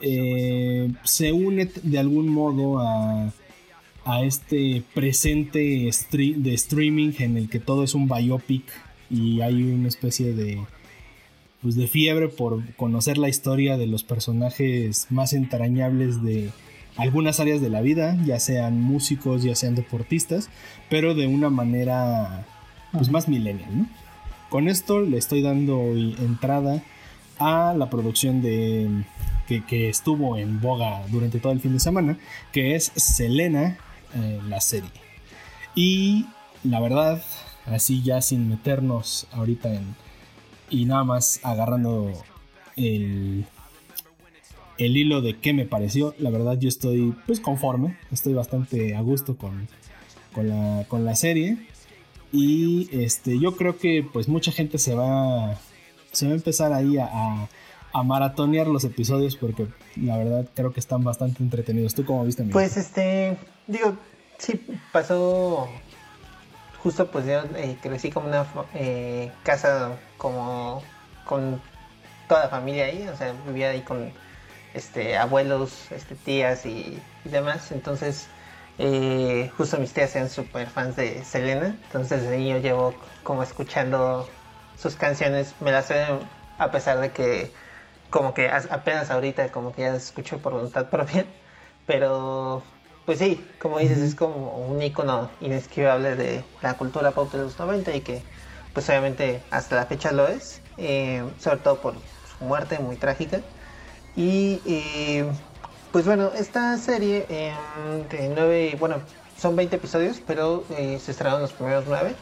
[0.02, 3.32] eh, se une de algún modo a
[4.06, 8.64] a este presente de streaming en el que todo es un biopic
[9.10, 10.60] y hay una especie de
[11.62, 16.52] pues de fiebre por conocer la historia de los personajes más entrañables de
[16.96, 20.50] algunas áreas de la vida, ya sean músicos, ya sean deportistas,
[20.92, 22.46] pero de una manera
[22.92, 23.88] pues más millennial, ¿no?
[24.50, 26.84] Con esto le estoy dando entrada
[27.40, 28.88] a la producción de
[29.48, 32.20] que, que estuvo en boga durante todo el fin de semana,
[32.54, 33.80] que es Selena
[34.16, 34.90] la serie.
[35.76, 36.26] Y
[36.64, 37.22] la verdad,
[37.66, 39.96] así ya sin meternos ahorita en...
[40.70, 42.12] Y nada más agarrando
[42.76, 43.46] el,
[44.78, 49.02] el hilo de qué me pareció, la verdad yo estoy pues conforme, estoy bastante a
[49.02, 49.68] gusto con,
[50.34, 51.58] con, la, con la serie.
[52.32, 55.60] Y este, yo creo que pues mucha gente se va,
[56.12, 57.48] se va a empezar ahí a
[58.04, 61.94] maratonear los episodios porque la verdad creo que están bastante entretenidos.
[61.96, 62.44] ¿Tú cómo viste?
[62.44, 63.98] Pues este, digo,
[64.38, 65.70] sí, pasó
[66.86, 70.84] justo pues yo eh, crecí como una eh, casa como
[71.26, 71.60] con
[72.28, 74.12] toda la familia ahí, o sea, vivía ahí con
[74.76, 78.28] este abuelos, este tías y, demás, entonces
[78.78, 84.30] eh, justo mis tías eran super fans de Selena, entonces desde niño llevo como escuchando
[84.78, 86.06] sus canciones, me las sé
[86.60, 87.52] a pesar de que
[88.16, 91.26] como que apenas ahorita como que ya escucho por voluntad propia,
[91.86, 92.64] pero
[93.06, 97.60] pues sí, como dices, es como un icono inesquivable de la cultura pop de los
[97.60, 98.22] 90 y que
[98.74, 101.96] pues obviamente hasta la fecha lo es, eh, sobre todo por
[102.40, 103.42] su muerte muy trágica.
[104.16, 105.30] Y eh,
[105.92, 109.02] pues bueno, esta serie de nueve, bueno,
[109.38, 112.16] son 20 episodios, pero eh, se estrenaron los primeros nueve.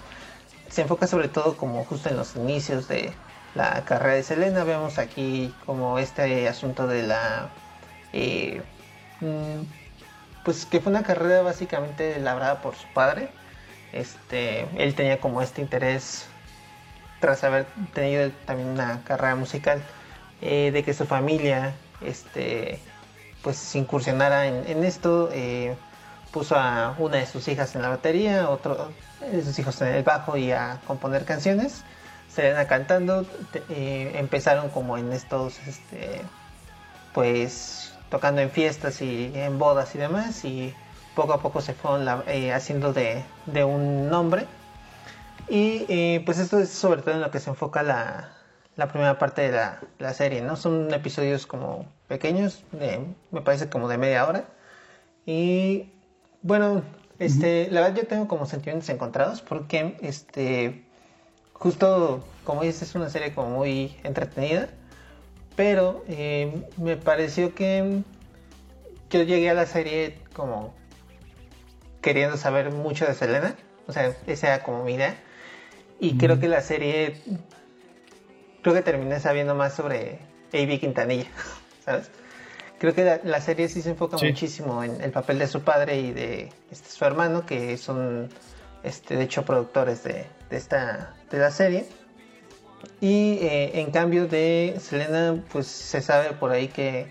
[0.70, 3.14] Se enfoca sobre todo como justo en los inicios de
[3.56, 4.64] la carrera de Selena.
[4.64, 7.50] Vemos aquí como este asunto de la...
[9.22, 9.64] Mm,
[10.44, 13.30] pues que fue una carrera básicamente labrada por su padre.
[13.94, 16.26] Este, él tenía como este interés
[17.20, 19.82] tras haber tenido también una carrera musical
[20.42, 22.80] eh, de que su familia este
[23.42, 25.76] pues incursionara en, esto eh,
[26.32, 30.04] puso a una de sus hijas en la batería otro de sus hijos en el
[30.04, 31.84] bajo y a componer canciones
[32.34, 33.26] Selena cantando
[33.70, 36.22] eh, empezaron como en estos este
[37.14, 40.74] pues tocando en fiestas y en bodas y demás y
[41.16, 43.24] poco a poco se fueron eh, haciendo de,
[43.64, 44.48] un nombre.
[45.48, 48.30] Y eh, pues esto es sobre todo en lo que se enfoca la,
[48.92, 49.70] primera parte de
[50.00, 50.56] la, serie, ¿no?
[50.56, 52.64] Son episodios como pequeños,
[53.32, 54.46] me parece como de media hora.
[55.26, 55.92] Y
[56.42, 56.82] bueno,
[57.20, 60.84] este, la verdad yo tengo como sentimientos encontrados porque este
[61.64, 64.70] justo como dices es una serie como muy entretenida
[65.56, 68.04] pero eh, me pareció que
[69.10, 70.74] yo llegué a la serie como
[72.02, 73.56] queriendo saber mucho de Selena.
[73.88, 75.16] O sea, esa era como mi idea.
[76.00, 77.22] Y creo que la serie
[78.62, 80.20] creo que terminé sabiendo más sobre
[80.54, 80.80] A.B.
[80.80, 81.30] Quintanilla,
[81.86, 82.10] ¿sabes?
[82.80, 86.12] Creo que la, serie sí se enfoca muchísimo en el papel de su padre y
[86.12, 88.28] de este, su hermano, que son,
[88.84, 90.26] este, de hecho, productores de,
[90.58, 91.88] esta, de la serie.
[93.02, 97.08] Y eh, en cambio de Selena, pues se sabe por ahí que,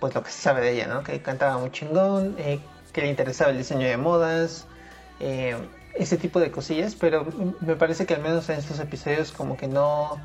[0.00, 1.02] pues lo que se sabe de ella, ¿no?
[1.02, 2.60] Que cantaba muy chingón, eh,
[2.92, 4.66] que le interesaba el diseño de modas,
[5.20, 5.56] eh,
[5.94, 7.26] ese tipo de cosillas, pero
[7.60, 10.18] me parece que al menos en estos episodios como que no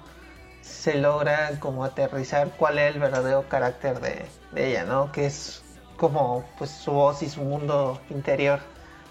[0.61, 4.25] se logra como aterrizar cuál es el verdadero carácter de,
[4.55, 5.11] ella, ¿no?
[5.11, 5.61] Que es
[5.97, 8.59] como pues su voz y su mundo interior,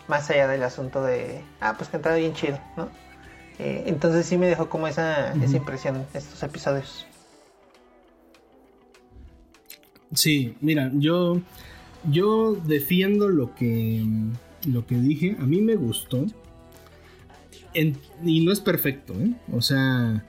[0.09, 2.89] más allá del asunto de, ah, pues cantaba bien chido, ¿no?
[3.59, 7.07] Eh, entonces sí me dejó como esa, esa impresión estos episodios.
[10.15, 11.41] Sí, mira, yo,
[12.11, 14.05] yo defiendo lo que,
[14.67, 15.37] lo que dije.
[15.41, 16.25] A mí me gustó.
[17.75, 19.35] y no es perfecto, ¿eh?
[19.53, 20.25] O sea,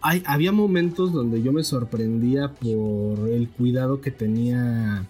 [0.00, 5.04] hay, había momentos donde yo me sorprendía por el cuidado que tenía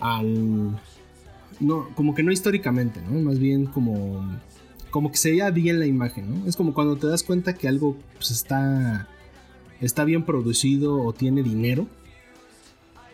[0.00, 0.80] al...
[1.60, 3.20] No, como que no históricamente, ¿no?
[3.20, 4.24] Más bien como
[4.90, 6.46] como que se veía bien la imagen, ¿no?
[6.46, 9.08] Es como cuando te das cuenta que algo pues, está,
[9.80, 11.86] está bien producido o tiene dinero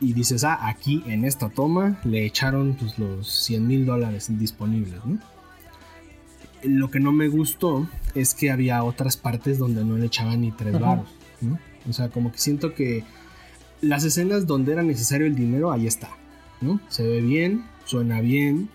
[0.00, 5.04] y dices, ah, aquí en esta toma le echaron pues, los 100 mil dólares disponibles,
[5.04, 5.18] ¿no?
[6.62, 10.50] Lo que no me gustó es que había otras partes donde no le echaban ni
[10.50, 11.08] tres baros,
[11.40, 11.58] ¿no?
[11.88, 13.04] O sea, como que siento que
[13.80, 16.08] las escenas donde era necesario el dinero, ahí está,
[16.60, 16.80] ¿no?
[16.88, 18.68] Se ve bien, suena bien,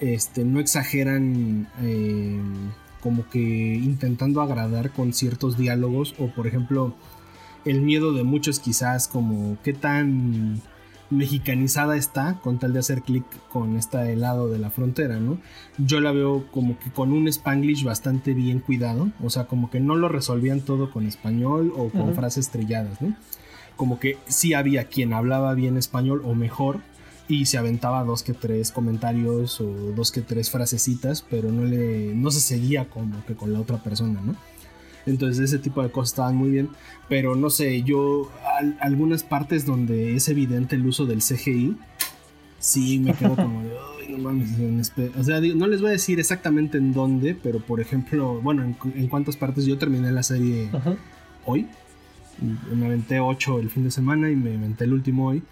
[0.00, 2.40] este, no exageran eh,
[3.00, 6.94] como que intentando agradar con ciertos diálogos o por ejemplo
[7.64, 10.62] el miedo de muchos quizás como qué tan
[11.10, 15.38] mexicanizada está con tal de hacer clic con este lado de la frontera, ¿no?
[15.76, 19.80] Yo la veo como que con un spanglish bastante bien cuidado, o sea, como que
[19.80, 23.14] no lo resolvían todo con español o con frases estrelladas, ¿no?
[23.76, 26.80] Como que sí había quien hablaba bien español o mejor,
[27.30, 32.12] y se aventaba dos que tres comentarios o dos que tres frasecitas, pero no le
[32.12, 34.34] no se seguía como que con la otra persona, ¿no?
[35.06, 36.70] Entonces ese tipo de cosas estaban muy bien,
[37.08, 38.28] pero no sé, yo
[38.80, 41.76] algunas partes donde es evidente el uso del CGI,
[42.58, 46.18] sí me quedo como de, Ay, no mames, o sea, no les voy a decir
[46.18, 50.68] exactamente en dónde, pero por ejemplo, bueno, en, cuántas partes yo terminé la serie
[51.46, 51.68] hoy,
[52.74, 55.44] me aventé ocho el fin de semana y me aventé el último hoy.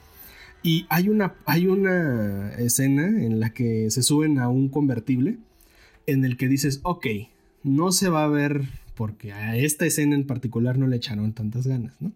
[0.63, 5.39] Y hay una, hay una escena en la que se suben a un convertible
[6.07, 7.07] en el que dices, ok,
[7.63, 8.63] no se va a ver
[8.95, 12.13] porque a esta escena en particular no le echaron tantas ganas, ¿no?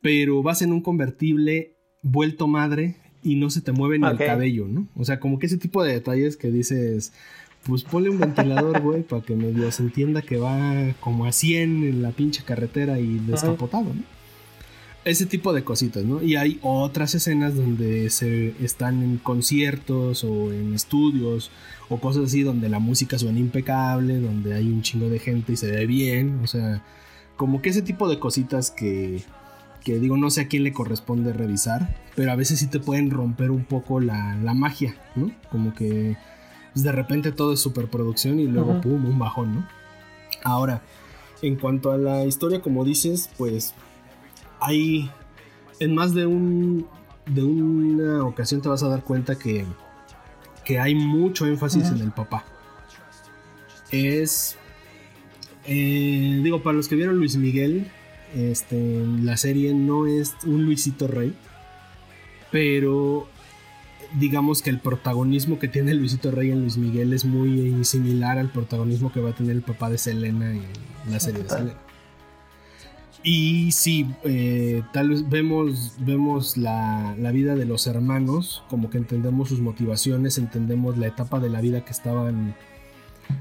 [0.00, 4.66] Pero vas en un convertible vuelto madre y no se te mueve ni el cabello,
[4.66, 4.88] ¿no?
[4.96, 7.12] O sea, como que ese tipo de detalles que dices,
[7.62, 11.84] pues ponle un ventilador, güey, para que medio se entienda que va como a 100
[11.84, 14.02] en la pinche carretera y descapotado, ¿no?
[15.04, 16.22] Ese tipo de cositas, ¿no?
[16.22, 21.50] Y hay otras escenas donde se están en conciertos o en estudios
[21.88, 25.56] o cosas así donde la música suena impecable, donde hay un chingo de gente y
[25.56, 26.82] se ve bien, o sea,
[27.36, 29.22] como que ese tipo de cositas que,
[29.82, 33.10] que digo, no sé a quién le corresponde revisar, pero a veces sí te pueden
[33.10, 35.30] romper un poco la, magia, ¿no?
[35.50, 36.16] Como que
[36.72, 39.68] pues, de repente todo es superproducción y luego, pum, un bajón, ¿no?
[40.42, 40.82] Ahora,
[41.42, 43.74] en cuanto a la historia, como dices, pues
[44.64, 45.10] hay
[45.80, 46.86] en más de un
[47.26, 49.64] de una ocasión te vas a dar cuenta que
[50.64, 52.44] que hay mucho énfasis en el papá.
[53.90, 54.56] Es
[55.66, 57.90] eh, digo para los que vieron Luis Miguel,
[58.34, 61.34] este la serie no es un Luisito Rey,
[62.50, 63.28] pero
[64.18, 68.50] digamos que el protagonismo que tiene Luisito Rey en Luis Miguel es muy similar al
[68.50, 70.62] protagonismo que va a tener el papá de Selena en
[71.10, 71.83] la serie de Selena.
[73.26, 79.48] Y sí, eh, tal vez vemos, vemos la, vida de los hermanos, como que entendemos
[79.48, 82.54] sus motivaciones, entendemos la etapa de la vida que estaban,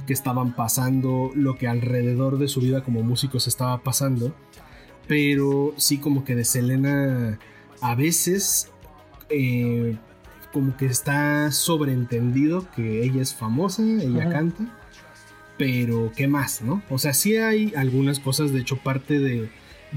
[0.07, 4.33] que estaban pasando, lo que alrededor de su vida como músicos estaba pasando.
[5.05, 7.37] Pero sí, como que de Selena
[7.81, 8.71] a veces
[9.27, 9.97] eh,
[10.53, 14.63] como que está sobreentendido que ella es famosa, ella canta,
[15.57, 16.81] pero ¿qué más, no?
[16.89, 19.49] O sea, sí hay algunas cosas, de hecho parte de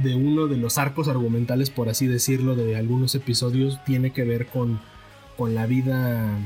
[0.02, 4.46] de uno de los arcos argumentales, por así decirlo, de algunos episodios tiene que ver
[4.46, 4.80] con,
[5.36, 6.38] con la vida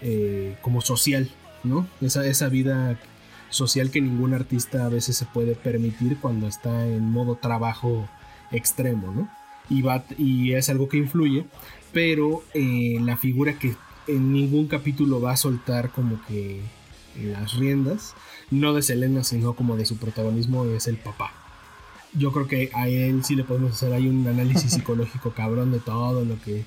[0.00, 1.30] eh, como social,
[1.64, 1.86] ¿no?
[2.00, 2.98] Esa, esa vida
[3.50, 8.08] social que ningún artista a veces se puede permitir cuando está en modo trabajo
[8.50, 9.28] extremo, ¿no?
[9.68, 11.46] Y, va, y es algo que influye,
[11.92, 13.74] pero eh, la figura que
[14.08, 16.60] en ningún capítulo va a soltar como que
[17.22, 18.14] las riendas,
[18.50, 21.41] no de Selena, sino como de su protagonismo, es el papá.
[22.14, 25.80] Yo creo que a él sí le podemos hacer ahí un análisis psicológico cabrón de
[25.80, 26.64] todo lo que,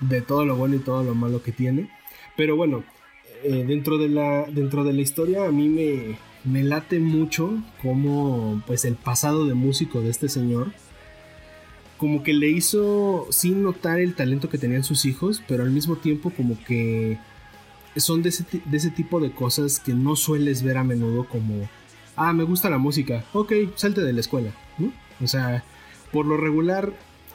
[0.00, 1.90] de todo lo bueno y todo lo malo que tiene.
[2.36, 2.84] Pero bueno,
[3.44, 8.62] eh, dentro, de la, dentro de la historia a mí me, me late mucho como
[8.66, 10.72] pues el pasado de músico de este señor
[11.98, 15.96] como que le hizo sin notar el talento que tenían sus hijos, pero al mismo
[15.96, 17.18] tiempo como que
[17.96, 21.68] son de ese, de ese tipo de cosas que no sueles ver a menudo como,
[22.14, 24.52] ah, me gusta la música, ok, salte de la escuela.
[25.20, 25.64] O sea,
[26.12, 26.92] por lo regular,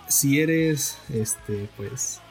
[0.07, 2.21] si eres, este, pues,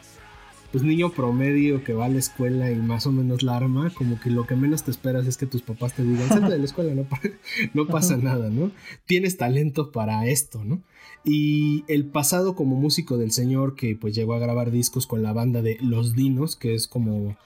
[0.70, 4.18] pues niño promedio que va a la escuela y más o menos la arma, como
[4.18, 6.64] que lo que menos te esperas es que tus papás te digan, salte de la
[6.64, 7.06] escuela, no,
[7.74, 8.70] no pasa nada, ¿no?
[9.04, 10.82] Tienes talento para esto, ¿no?
[11.24, 15.32] Y el pasado como músico del señor que pues llegó a grabar discos con la
[15.32, 17.36] banda de Los Dinos, que es como,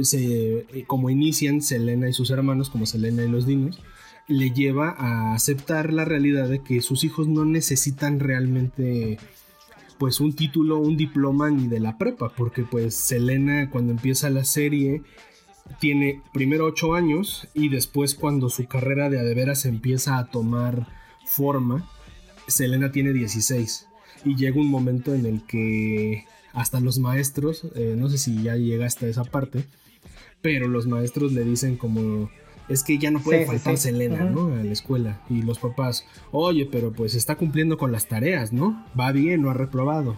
[0.00, 3.78] se, como inician Selena y sus hermanos, como Selena y los Dinos,
[4.28, 9.18] le lleva a aceptar la realidad de que sus hijos no necesitan realmente
[9.98, 14.44] pues un título, un diploma ni de la prepa, porque pues Selena cuando empieza la
[14.44, 15.02] serie
[15.78, 20.88] tiene primero 8 años y después cuando su carrera de adeveras empieza a tomar
[21.24, 21.88] forma,
[22.48, 23.86] Selena tiene 16
[24.24, 28.56] y llega un momento en el que hasta los maestros, eh, no sé si ya
[28.56, 29.64] llega hasta esa parte,
[30.40, 32.30] pero los maestros le dicen como
[32.72, 34.54] es que ya no puede faltar Selena, ¿no?
[34.54, 35.20] A la escuela.
[35.28, 38.84] Y los papás, oye, pero pues está cumpliendo con las tareas, ¿no?
[38.98, 40.16] Va bien, no ha reprobado.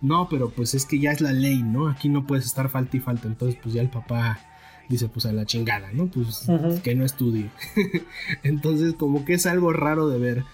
[0.00, 1.88] No, pero pues es que ya es la ley, ¿no?
[1.88, 3.28] Aquí no puedes estar falta y falta.
[3.28, 4.40] Entonces, pues ya el papá
[4.88, 6.06] dice, pues a la chingada, ¿no?
[6.08, 6.46] Pues
[6.82, 7.50] que no estudie.
[8.42, 10.44] Entonces, como que es algo raro de ver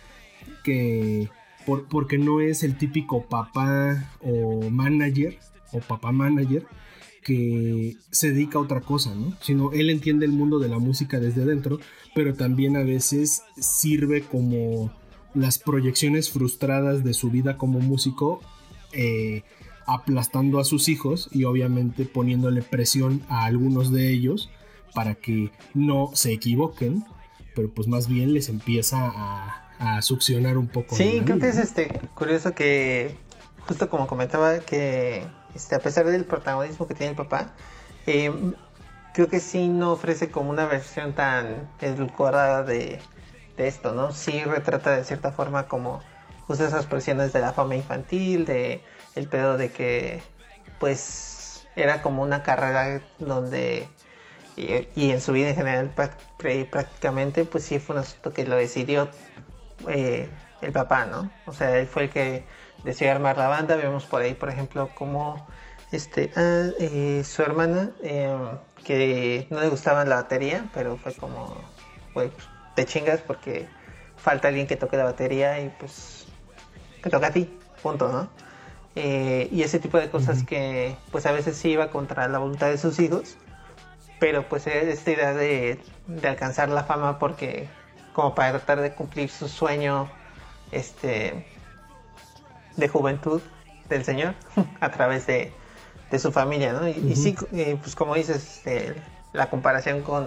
[0.65, 1.31] que...
[1.67, 5.39] Por, porque no es el típico papá o manager
[5.73, 6.67] o papá manager
[7.29, 9.37] que se dedica a otra cosa, ¿no?
[9.43, 11.79] Sino él entiende el mundo de la música desde dentro,
[12.15, 14.91] pero también a veces sirve como
[15.35, 18.41] las proyecciones frustradas de su vida como músico,
[18.95, 19.43] eh,
[19.87, 24.49] aplastando a sus hijos y obviamente poniéndole presión a algunos de ellos
[24.95, 27.05] para que no se equivoquen,
[27.55, 29.65] pero pues más bien les empieza a,
[30.01, 30.97] succionar un poco.
[30.97, 33.15] Sí, creo que es este curioso que
[33.61, 35.23] justo como comentaba que
[35.55, 37.53] este, a pesar del protagonismo que tiene el papá,
[38.07, 38.33] eh,
[39.13, 43.01] creo que sí no ofrece como una versión tan edulcorada de,
[43.57, 44.13] esto, ¿no?
[44.13, 46.01] Sí retrata de cierta forma como
[46.47, 48.81] justo esas presiones de la fama infantil, de
[49.17, 50.23] el pedo de que
[50.79, 53.89] pues era como una carrera donde
[54.55, 55.91] y, en su vida en general
[56.39, 59.09] prácticamente pues sí fue un asunto que lo decidió
[59.89, 60.29] eh,
[60.61, 61.31] el papá, ¿no?
[61.47, 62.45] O sea, él fue el que
[62.85, 63.77] decidió armar la banda.
[63.77, 65.47] Vemos por ahí, por ejemplo, como
[65.93, 71.57] este, ah, eh, su hermana, em, que no le gustaba la batería, pero fue como,
[72.15, 73.69] güey, pues, te chingas porque
[74.17, 76.27] falta alguien que toque la batería y pues
[77.03, 78.29] que toca a ti, punto, ¿no?
[78.95, 82.69] Eh, y ese tipo de cosas que pues a veces sí iba contra la voluntad
[82.69, 83.37] de sus hijos,
[84.19, 87.69] pero pues esta idea de, de alcanzar la fama porque
[88.13, 90.11] como para tratar de cumplir su sueño
[90.73, 91.47] este
[92.79, 93.43] de juventud
[93.89, 94.35] del Señor
[94.81, 95.53] a través de,
[96.19, 96.89] su familia, ¿no?
[96.89, 98.95] Y, sí, eh, pues como dices, este,
[99.35, 100.27] la comparación con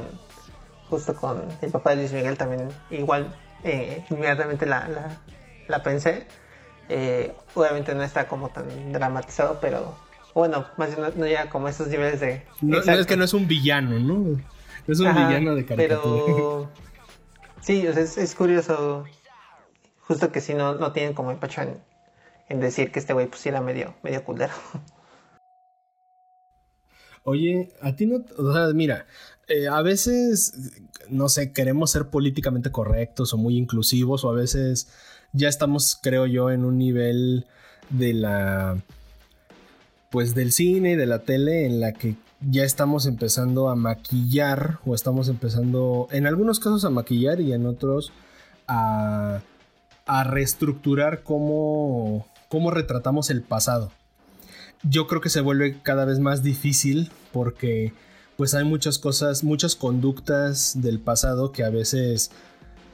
[0.89, 3.33] justo con el papá de Luis Miguel también igual
[3.63, 5.17] eh, inmediatamente la,
[5.67, 6.27] la, pensé.
[6.89, 9.95] Eh, obviamente no está como tan dramatizado, pero
[10.35, 12.43] bueno, más bien no, llega como esos niveles de...
[12.61, 14.39] No, es que no es un villano, ¿no?
[14.87, 16.25] es un villano de caricatura.
[16.25, 16.69] Pero
[17.61, 19.05] sí, es, es curioso
[20.01, 21.77] justo que si no, no tienen como empacho en,
[22.51, 24.53] en decir que este güey pues era medio, medio culero.
[27.23, 29.05] Oye, a ti no, o sea, mira,
[29.47, 30.73] eh, a veces,
[31.09, 34.89] no sé, queremos ser políticamente correctos o muy inclusivos o a veces
[35.31, 37.45] ya estamos, creo yo, en un nivel
[37.89, 38.81] de la,
[40.09, 42.15] pues del cine y de la tele en la que
[42.49, 47.65] ya estamos empezando a maquillar o estamos empezando, en algunos casos a maquillar y en
[47.65, 48.11] otros
[48.67, 49.41] a
[50.07, 53.91] reestructurar cómo cómo retratamos el pasado.
[54.83, 57.93] Yo creo que se vuelve cada vez más difícil porque
[58.35, 62.29] pues hay muchas cosas, muchas conductas del pasado que a veces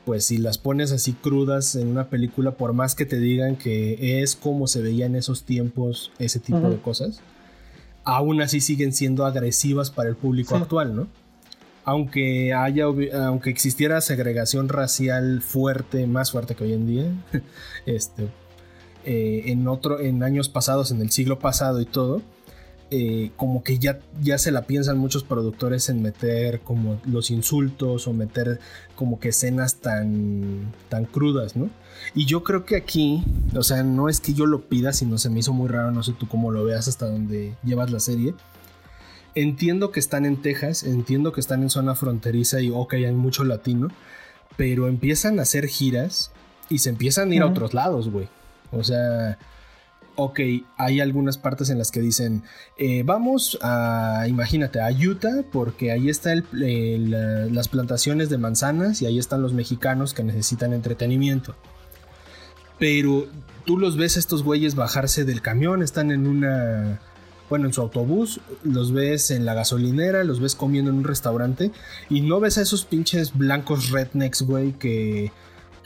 [0.05, 4.21] pues si las pones así crudas en una película, por más que te digan que
[4.21, 7.19] es como se veía en esos tiempos ese tipo de cosas,
[8.03, 11.07] aún así siguen siendo agresivas para el público actual, ¿no?
[11.83, 17.11] Aunque haya, aunque existiera segregación racial fuerte, más fuerte que hoy en día,
[17.85, 18.29] este,
[19.09, 22.21] eh, en, otro, en años pasados, en el siglo pasado y todo,
[22.91, 28.05] eh, como que ya, ya se la piensan muchos productores en meter como los insultos
[28.05, 28.59] o meter
[28.97, 31.69] como que escenas tan, tan crudas, ¿no?
[32.15, 33.23] Y yo creo que aquí,
[33.55, 36.03] o sea, no es que yo lo pida, sino se me hizo muy raro, no
[36.03, 38.33] sé tú cómo lo veas hasta donde llevas la serie.
[39.35, 43.45] Entiendo que están en Texas, entiendo que están en zona fronteriza y ok, hay mucho
[43.45, 43.87] latino,
[44.57, 46.31] pero empiezan a hacer giras
[46.67, 48.27] y se empiezan a ir a otros lados, güey.
[48.71, 49.37] O sea,
[50.17, 50.39] ok,
[50.77, 52.43] hay algunas partes en las que dicen,
[52.77, 59.19] eh, vamos a, imagínate, a Utah, porque ahí están las plantaciones de manzanas y ahí
[59.19, 61.55] están los mexicanos que necesitan entretenimiento.
[62.79, 63.27] Pero
[63.65, 66.99] tú los ves a estos güeyes bajarse del camión, están en una,
[67.47, 71.71] bueno, en su autobús, los ves en la gasolinera, los ves comiendo en un restaurante
[72.09, 75.31] y no ves a esos pinches blancos rednecks, güey, que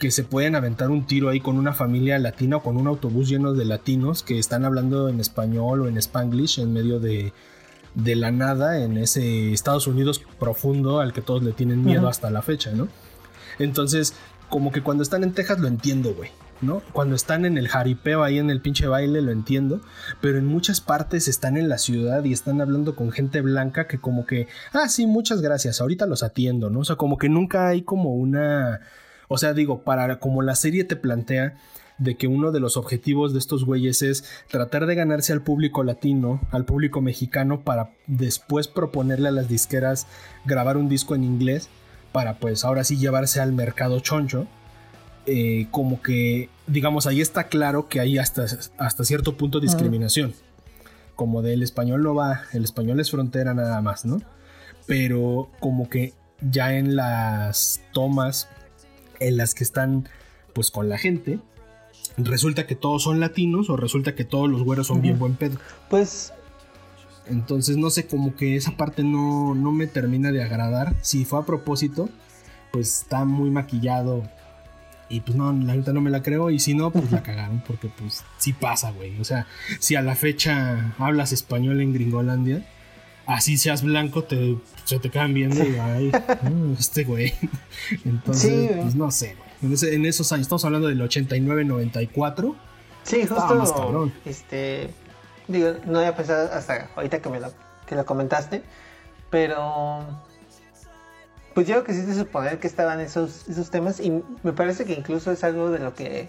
[0.02, 3.28] que se pueden aventar un tiro ahí con una familia latina o con un autobús
[3.28, 7.32] lleno de latinos que están hablando en español o en spanglish en medio de,
[7.94, 12.32] de la nada en ese Estados Unidos profundo al que todos le tienen miedo hasta
[12.32, 12.88] la fecha, ¿no?
[13.60, 14.14] Entonces,
[14.48, 16.30] como que cuando están en Texas lo entiendo, güey.
[16.62, 16.82] ¿no?
[16.92, 19.82] Cuando están en el jaripeo ahí en el pinche baile lo entiendo,
[20.20, 23.98] pero en muchas partes están en la ciudad y están hablando con gente blanca que
[23.98, 26.80] como que, ah, sí, muchas gracias, ahorita los atiendo, ¿no?
[26.80, 28.80] O sea, como que nunca hay como una
[29.32, 31.56] o sea, digo, para como la serie te plantea
[31.96, 35.82] de que uno de los objetivos de estos güeyes es tratar de ganarse al público
[35.84, 40.06] latino, al público mexicano, para después proponerle a las disqueras
[40.44, 41.70] grabar un disco en inglés,
[42.12, 44.46] para pues ahora sí llevarse al mercado choncho.
[45.24, 48.44] Eh, como que, digamos, ahí está claro que hay hasta,
[48.76, 50.34] hasta cierto punto discriminación.
[51.16, 54.20] Como del español no va, el español es frontera nada más, ¿no?
[54.86, 56.12] Pero como que
[56.50, 58.48] ya en las tomas
[59.28, 60.08] en las que están
[60.52, 61.38] pues con la gente,
[62.16, 65.58] resulta que todos son latinos o resulta que todos los güeros son bien buen pedo.
[65.88, 66.32] Pues...
[67.26, 70.96] Entonces no sé, como que esa parte no, no me termina de agradar.
[71.02, 72.08] Si fue a propósito,
[72.72, 74.24] pues está muy maquillado.
[75.08, 76.50] Y pues no, la neta no me la creo.
[76.50, 77.62] Y si no, pues la cagaron.
[77.64, 79.20] Porque pues sí pasa, güey.
[79.20, 79.46] O sea,
[79.78, 82.66] si a la fecha hablas español en Gringolandia,
[83.32, 86.12] así seas blanco, te, se te quedan viendo y ay,
[86.78, 87.32] este güey.
[88.04, 89.52] Entonces, pues no sé, güey.
[89.94, 92.54] En, esos años, estamos hablando del 89-94.
[93.04, 94.10] Sí, justo.
[94.24, 94.90] Este,
[95.48, 97.52] digo, no había pensado hasta ahorita que me lo,
[97.86, 98.62] que lo comentaste,
[99.30, 100.04] pero
[101.54, 104.84] pues yo creo que sí de suponer que estaban esos, esos temas y me parece
[104.84, 106.28] que incluso es algo de lo que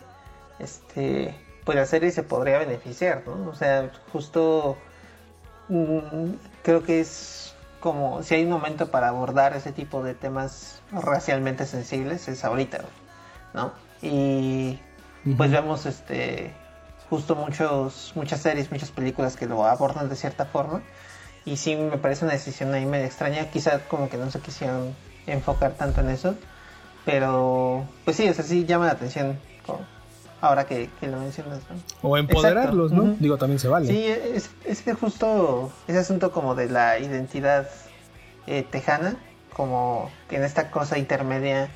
[0.60, 3.50] este pues la serie se podría beneficiar, ¿no?
[3.50, 4.93] O sea, justo mm,
[6.64, 11.66] creo que es como si hay un momento para abordar ese tipo de temas racialmente
[11.66, 12.86] sensibles es ahorita,
[13.54, 13.74] ¿no?
[14.02, 14.80] Y
[15.38, 16.54] pues vemos este
[17.10, 20.82] justo muchos muchas series, muchas películas que lo abordan de cierta forma.
[21.46, 24.96] Y sí me parece una decisión ahí medio extraña, quizá como que no se quisieron
[25.28, 26.36] enfocar tanto en eso,
[27.06, 29.38] pero pues sí, o sea, sí llama la atención
[30.44, 31.62] ahora que, lo mencionas.
[32.02, 33.16] O empoderarlos, ¿no?
[33.18, 33.88] Digo, también se vale.
[33.88, 34.06] Sí,
[34.66, 37.70] es, que justo ese asunto como de la identidad
[38.46, 39.16] eh, tejana,
[39.54, 41.70] como en esta cosa intermedia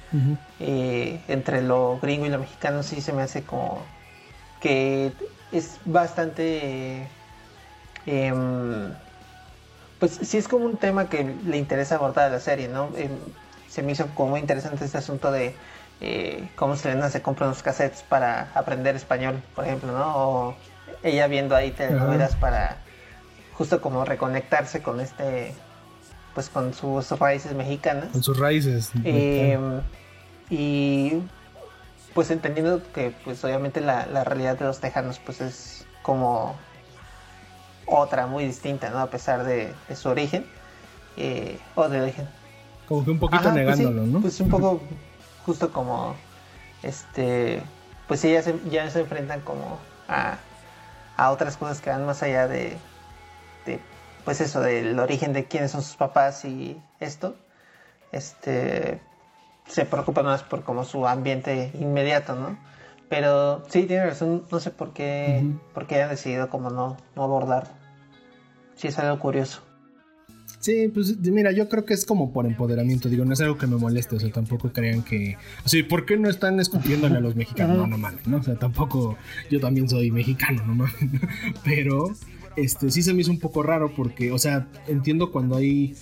[0.60, 3.82] eh, entre lo gringo y lo mexicano, sí se me hace como
[4.60, 5.14] que
[5.54, 7.08] es bastante...
[8.06, 8.92] Em,
[10.00, 12.90] pues sí es como un tema que le interesa abordar a la serie, ¿no?
[12.98, 13.12] Em,
[13.70, 15.56] se me hizo como muy interesante este asunto de
[16.00, 20.16] eh, cómo Selena se compra unos cassettes para aprender español, por ejemplo, ¿no?
[20.16, 20.56] O
[21.04, 22.78] ella viendo ahí telenovelas para
[23.54, 25.54] justo como reconectarse con este,
[26.36, 28.10] pues con sus raíces mexicanas.
[28.12, 28.92] Con sus raíces.
[29.04, 29.82] Em,
[30.52, 31.14] y
[32.14, 36.56] pues entendiendo que pues obviamente la, realidad de los tejanos pues es como
[37.88, 39.00] otra muy distinta, ¿no?
[39.00, 40.46] A pesar de, su origen.
[41.20, 42.28] Eh, o de origen.
[42.88, 44.22] Como que un poquito pues negándolo, ¿no?
[44.22, 44.80] Pues un poco
[45.48, 46.14] justo como
[46.84, 47.64] este
[48.08, 50.38] pues sí ya se, ya se enfrentan como a,
[51.16, 52.78] a otras cosas que van más allá de,
[53.66, 53.80] de
[54.26, 57.36] pues eso del origen de quiénes son sus papás y esto.
[58.12, 59.02] Este
[59.68, 62.58] se preocupan más por como su ambiente inmediato no
[63.10, 65.44] pero sí tiene razón no sé por qué
[65.74, 67.68] por qué han decidido como no no abordar.
[68.76, 69.67] Sí es algo curioso
[70.60, 73.68] Sí, pues mira, yo creo que es como por empoderamiento, digo, no es algo que
[73.68, 77.20] me moleste, o sea, tampoco crean que, o sea, ¿por qué no están escupiéndole a
[77.20, 77.78] los mexicanos?
[77.78, 78.38] No, no mames, ¿no?
[78.38, 79.18] O sea, tampoco,
[79.52, 80.96] yo también soy mexicano, no mames,
[81.64, 82.12] pero,
[82.56, 85.94] este, sí se me hizo un poco raro porque, o sea, entiendo cuando hay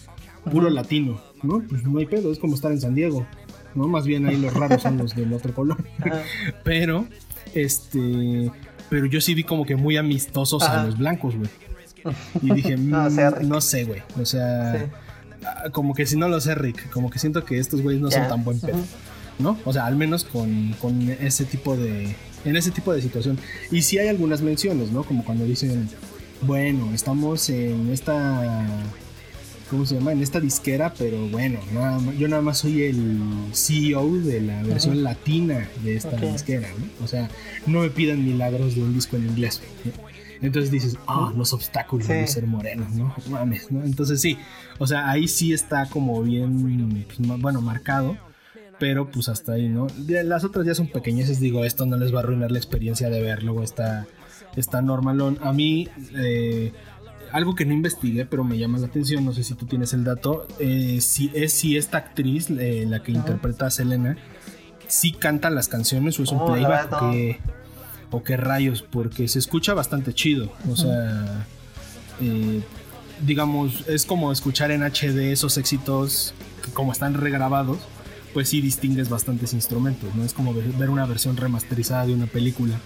[0.50, 1.62] puro latino, ¿no?
[1.68, 3.28] Pues no hay pedo, es como estar en San Diego,
[3.74, 3.90] ¿no?
[3.90, 5.84] Más bien ahí los raros son los del otro color,
[6.64, 7.08] pero,
[7.54, 8.52] este,
[8.90, 11.50] pero yo sí vi como que muy amistosos a los blancos, güey.
[12.42, 14.02] Y dije, no, mm, sé, güey.
[14.20, 14.90] O sea,
[15.46, 18.12] ah, como que si no lo sé, Rick, como que siento que estos güeyes no
[18.12, 18.80] son tan buen pedo.
[19.38, 19.58] ¿No?
[19.66, 22.16] O sea, al menos con, con ese tipo de.
[22.46, 23.38] En ese tipo de situación.
[23.72, 25.04] Y sí hay algunas menciones, ¿no?
[25.04, 25.90] Como cuando dicen,
[26.42, 28.66] bueno, estamos en esta
[29.70, 30.12] ¿cómo se llama?
[30.12, 31.60] En esta disquera, pero bueno,
[32.18, 33.20] yo nada más soy el
[33.54, 37.06] CEO de la versión latina de esta disquera, ¿no?
[37.06, 37.30] O sea,
[37.66, 39.62] no me pidan milagros de un disco en inglés.
[40.46, 43.16] Entonces dices, ah, los obstáculos de ser moreno, ¿no?
[43.30, 43.84] Mames, ¿no?
[43.84, 44.38] Entonces sí,
[44.78, 48.18] o sea, ahí sí está como bien, pues, bueno, marcado,
[48.80, 49.88] pero pues hasta ahí, ¿no?
[50.08, 53.22] Las otras ya son pequeñeces, digo, esto no les va a arruinar la experiencia de
[53.22, 54.06] verlo, está,
[54.56, 55.40] está normalón.
[55.42, 56.72] A mí, eh,
[57.32, 60.04] algo que no investigué, pero me llama la atención, no sé si tú tienes el
[60.04, 64.18] dato, eh, si es si esta actriz, eh, la que interpreta a Selena,
[64.88, 67.40] si canta las canciones o es un oh, playback
[68.16, 71.46] o, qué, rayos, porque se escucha bastante chido, o sea,
[72.22, 72.62] eh,
[73.26, 77.80] digamos, es como escuchar en HD esos éxitos que como están regrabados,
[78.34, 80.26] pues sí distingues bastantes instrumentos, ¿no?
[80.26, 82.78] Es como ver una versión remasterizada de una película.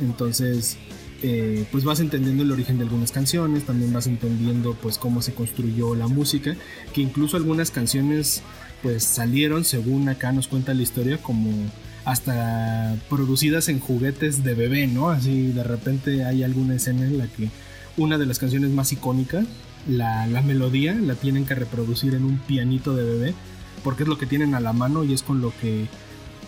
[0.00, 0.78] Entonces,
[1.22, 5.34] eh, pues vas entendiendo el origen de algunas canciones, también vas entendiendo pues cómo se
[5.34, 6.56] construyó la música,
[6.94, 8.42] que incluso algunas canciones
[8.82, 11.50] pues salieron, según acá nos cuenta la historia, como
[12.10, 15.10] hasta producidas en juguetes de bebé, ¿no?
[15.10, 17.50] Así de repente hay alguna escena en la que
[17.96, 19.46] una de las canciones más icónicas,
[19.88, 23.34] la, la melodía, la tienen que reproducir en un pianito de bebé,
[23.84, 25.86] porque es lo que tienen a la mano y es con lo que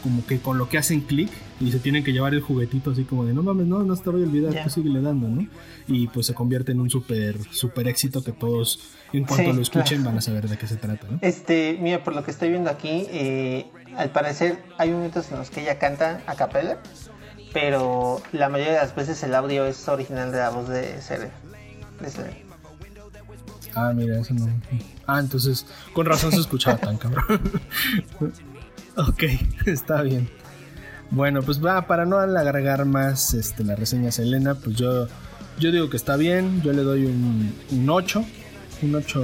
[0.03, 1.30] como que con lo que hacen clic
[1.61, 4.11] y se tienen que llevar el juguetito así como de no mames, no, no te
[4.11, 4.68] voy a olvidar, yeah.
[4.68, 5.46] sigue dando, ¿no?
[5.86, 8.80] Y pues se convierte en un súper super éxito que todos
[9.12, 11.18] en cuanto lo escuchen van a saber de qué se trata, ¿no?
[11.22, 15.50] Este, mira, por lo que estoy viendo aquí, eh, al parecer hay momentos en los
[15.50, 16.78] que ella canta a capella,
[17.53, 21.30] pero la mayoría de las veces el audio es original de la voz de Sere.
[23.74, 24.48] Ah, mira, eso no.
[25.07, 27.40] Ah, entonces con razón se escuchaba tan cabrón.
[28.97, 29.22] Ok,
[29.66, 30.28] está bien.
[31.11, 35.09] Bueno, pues va, para no alargar más este, la reseña Selena, pues yo,
[35.59, 38.24] yo digo que está bien, yo le doy un, un 8,
[38.82, 39.20] un 8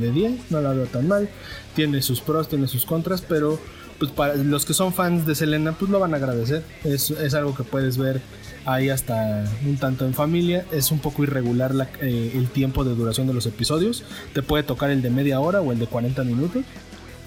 [0.00, 1.28] de 10, no la veo tan mal,
[1.74, 3.58] tiene sus pros, tiene sus contras, pero
[3.98, 7.34] pues para los que son fans de Selena, pues lo van a agradecer, es, es
[7.34, 8.20] algo que puedes ver
[8.64, 13.26] ahí hasta un tanto en familia, es un poco irregular eh, el tiempo de duración
[13.26, 16.64] de los episodios, te puede tocar el de media hora o el de 40 minutos,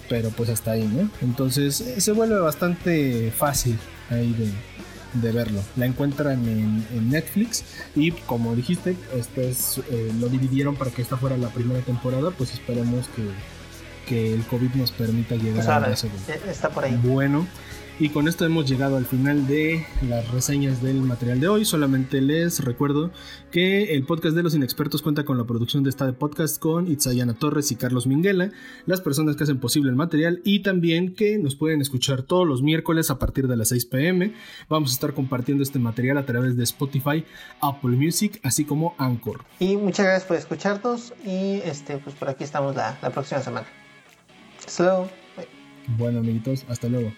[0.09, 1.09] pero pues hasta ahí, ¿no?
[1.21, 3.77] Entonces se vuelve bastante fácil
[4.09, 5.61] ahí de, verlo.
[5.75, 7.63] La encuentran en, Netflix
[7.95, 12.31] y como dijiste, este es, eh, lo dividieron para que esta fuera la primera temporada,
[12.31, 13.23] pues esperemos que,
[14.07, 16.33] que el COVID nos permita llegar pues, a la segunda.
[16.33, 16.99] Eh, está por ahí.
[17.01, 17.47] Bueno.
[18.01, 21.65] Y con esto hemos llegado al final de las reseñas del material de hoy.
[21.65, 23.11] Solamente les recuerdo
[23.51, 27.33] que el podcast de los inexpertos cuenta con la producción de esta podcast con Itzayana
[27.33, 28.51] Torres y Carlos Minguela,
[28.85, 32.61] las personas que hacen posible el material y también que nos pueden escuchar todos los
[32.61, 34.33] miércoles a partir de las 6 pm.
[34.69, 37.25] Vamos a estar compartiendo este material a través de Spotify,
[37.59, 39.43] Apple Music, así como Anchor.
[39.59, 43.67] Y muchas gracias por escucharnos y este pues por aquí estamos la, la próxima semana.
[44.65, 45.09] Hasta luego.
[45.97, 47.11] Bueno amiguitos, hasta luego.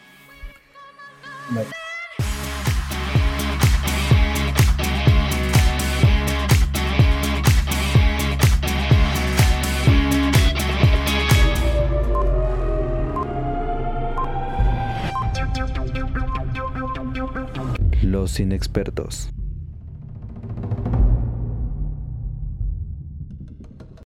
[18.01, 19.29] Los inexpertos.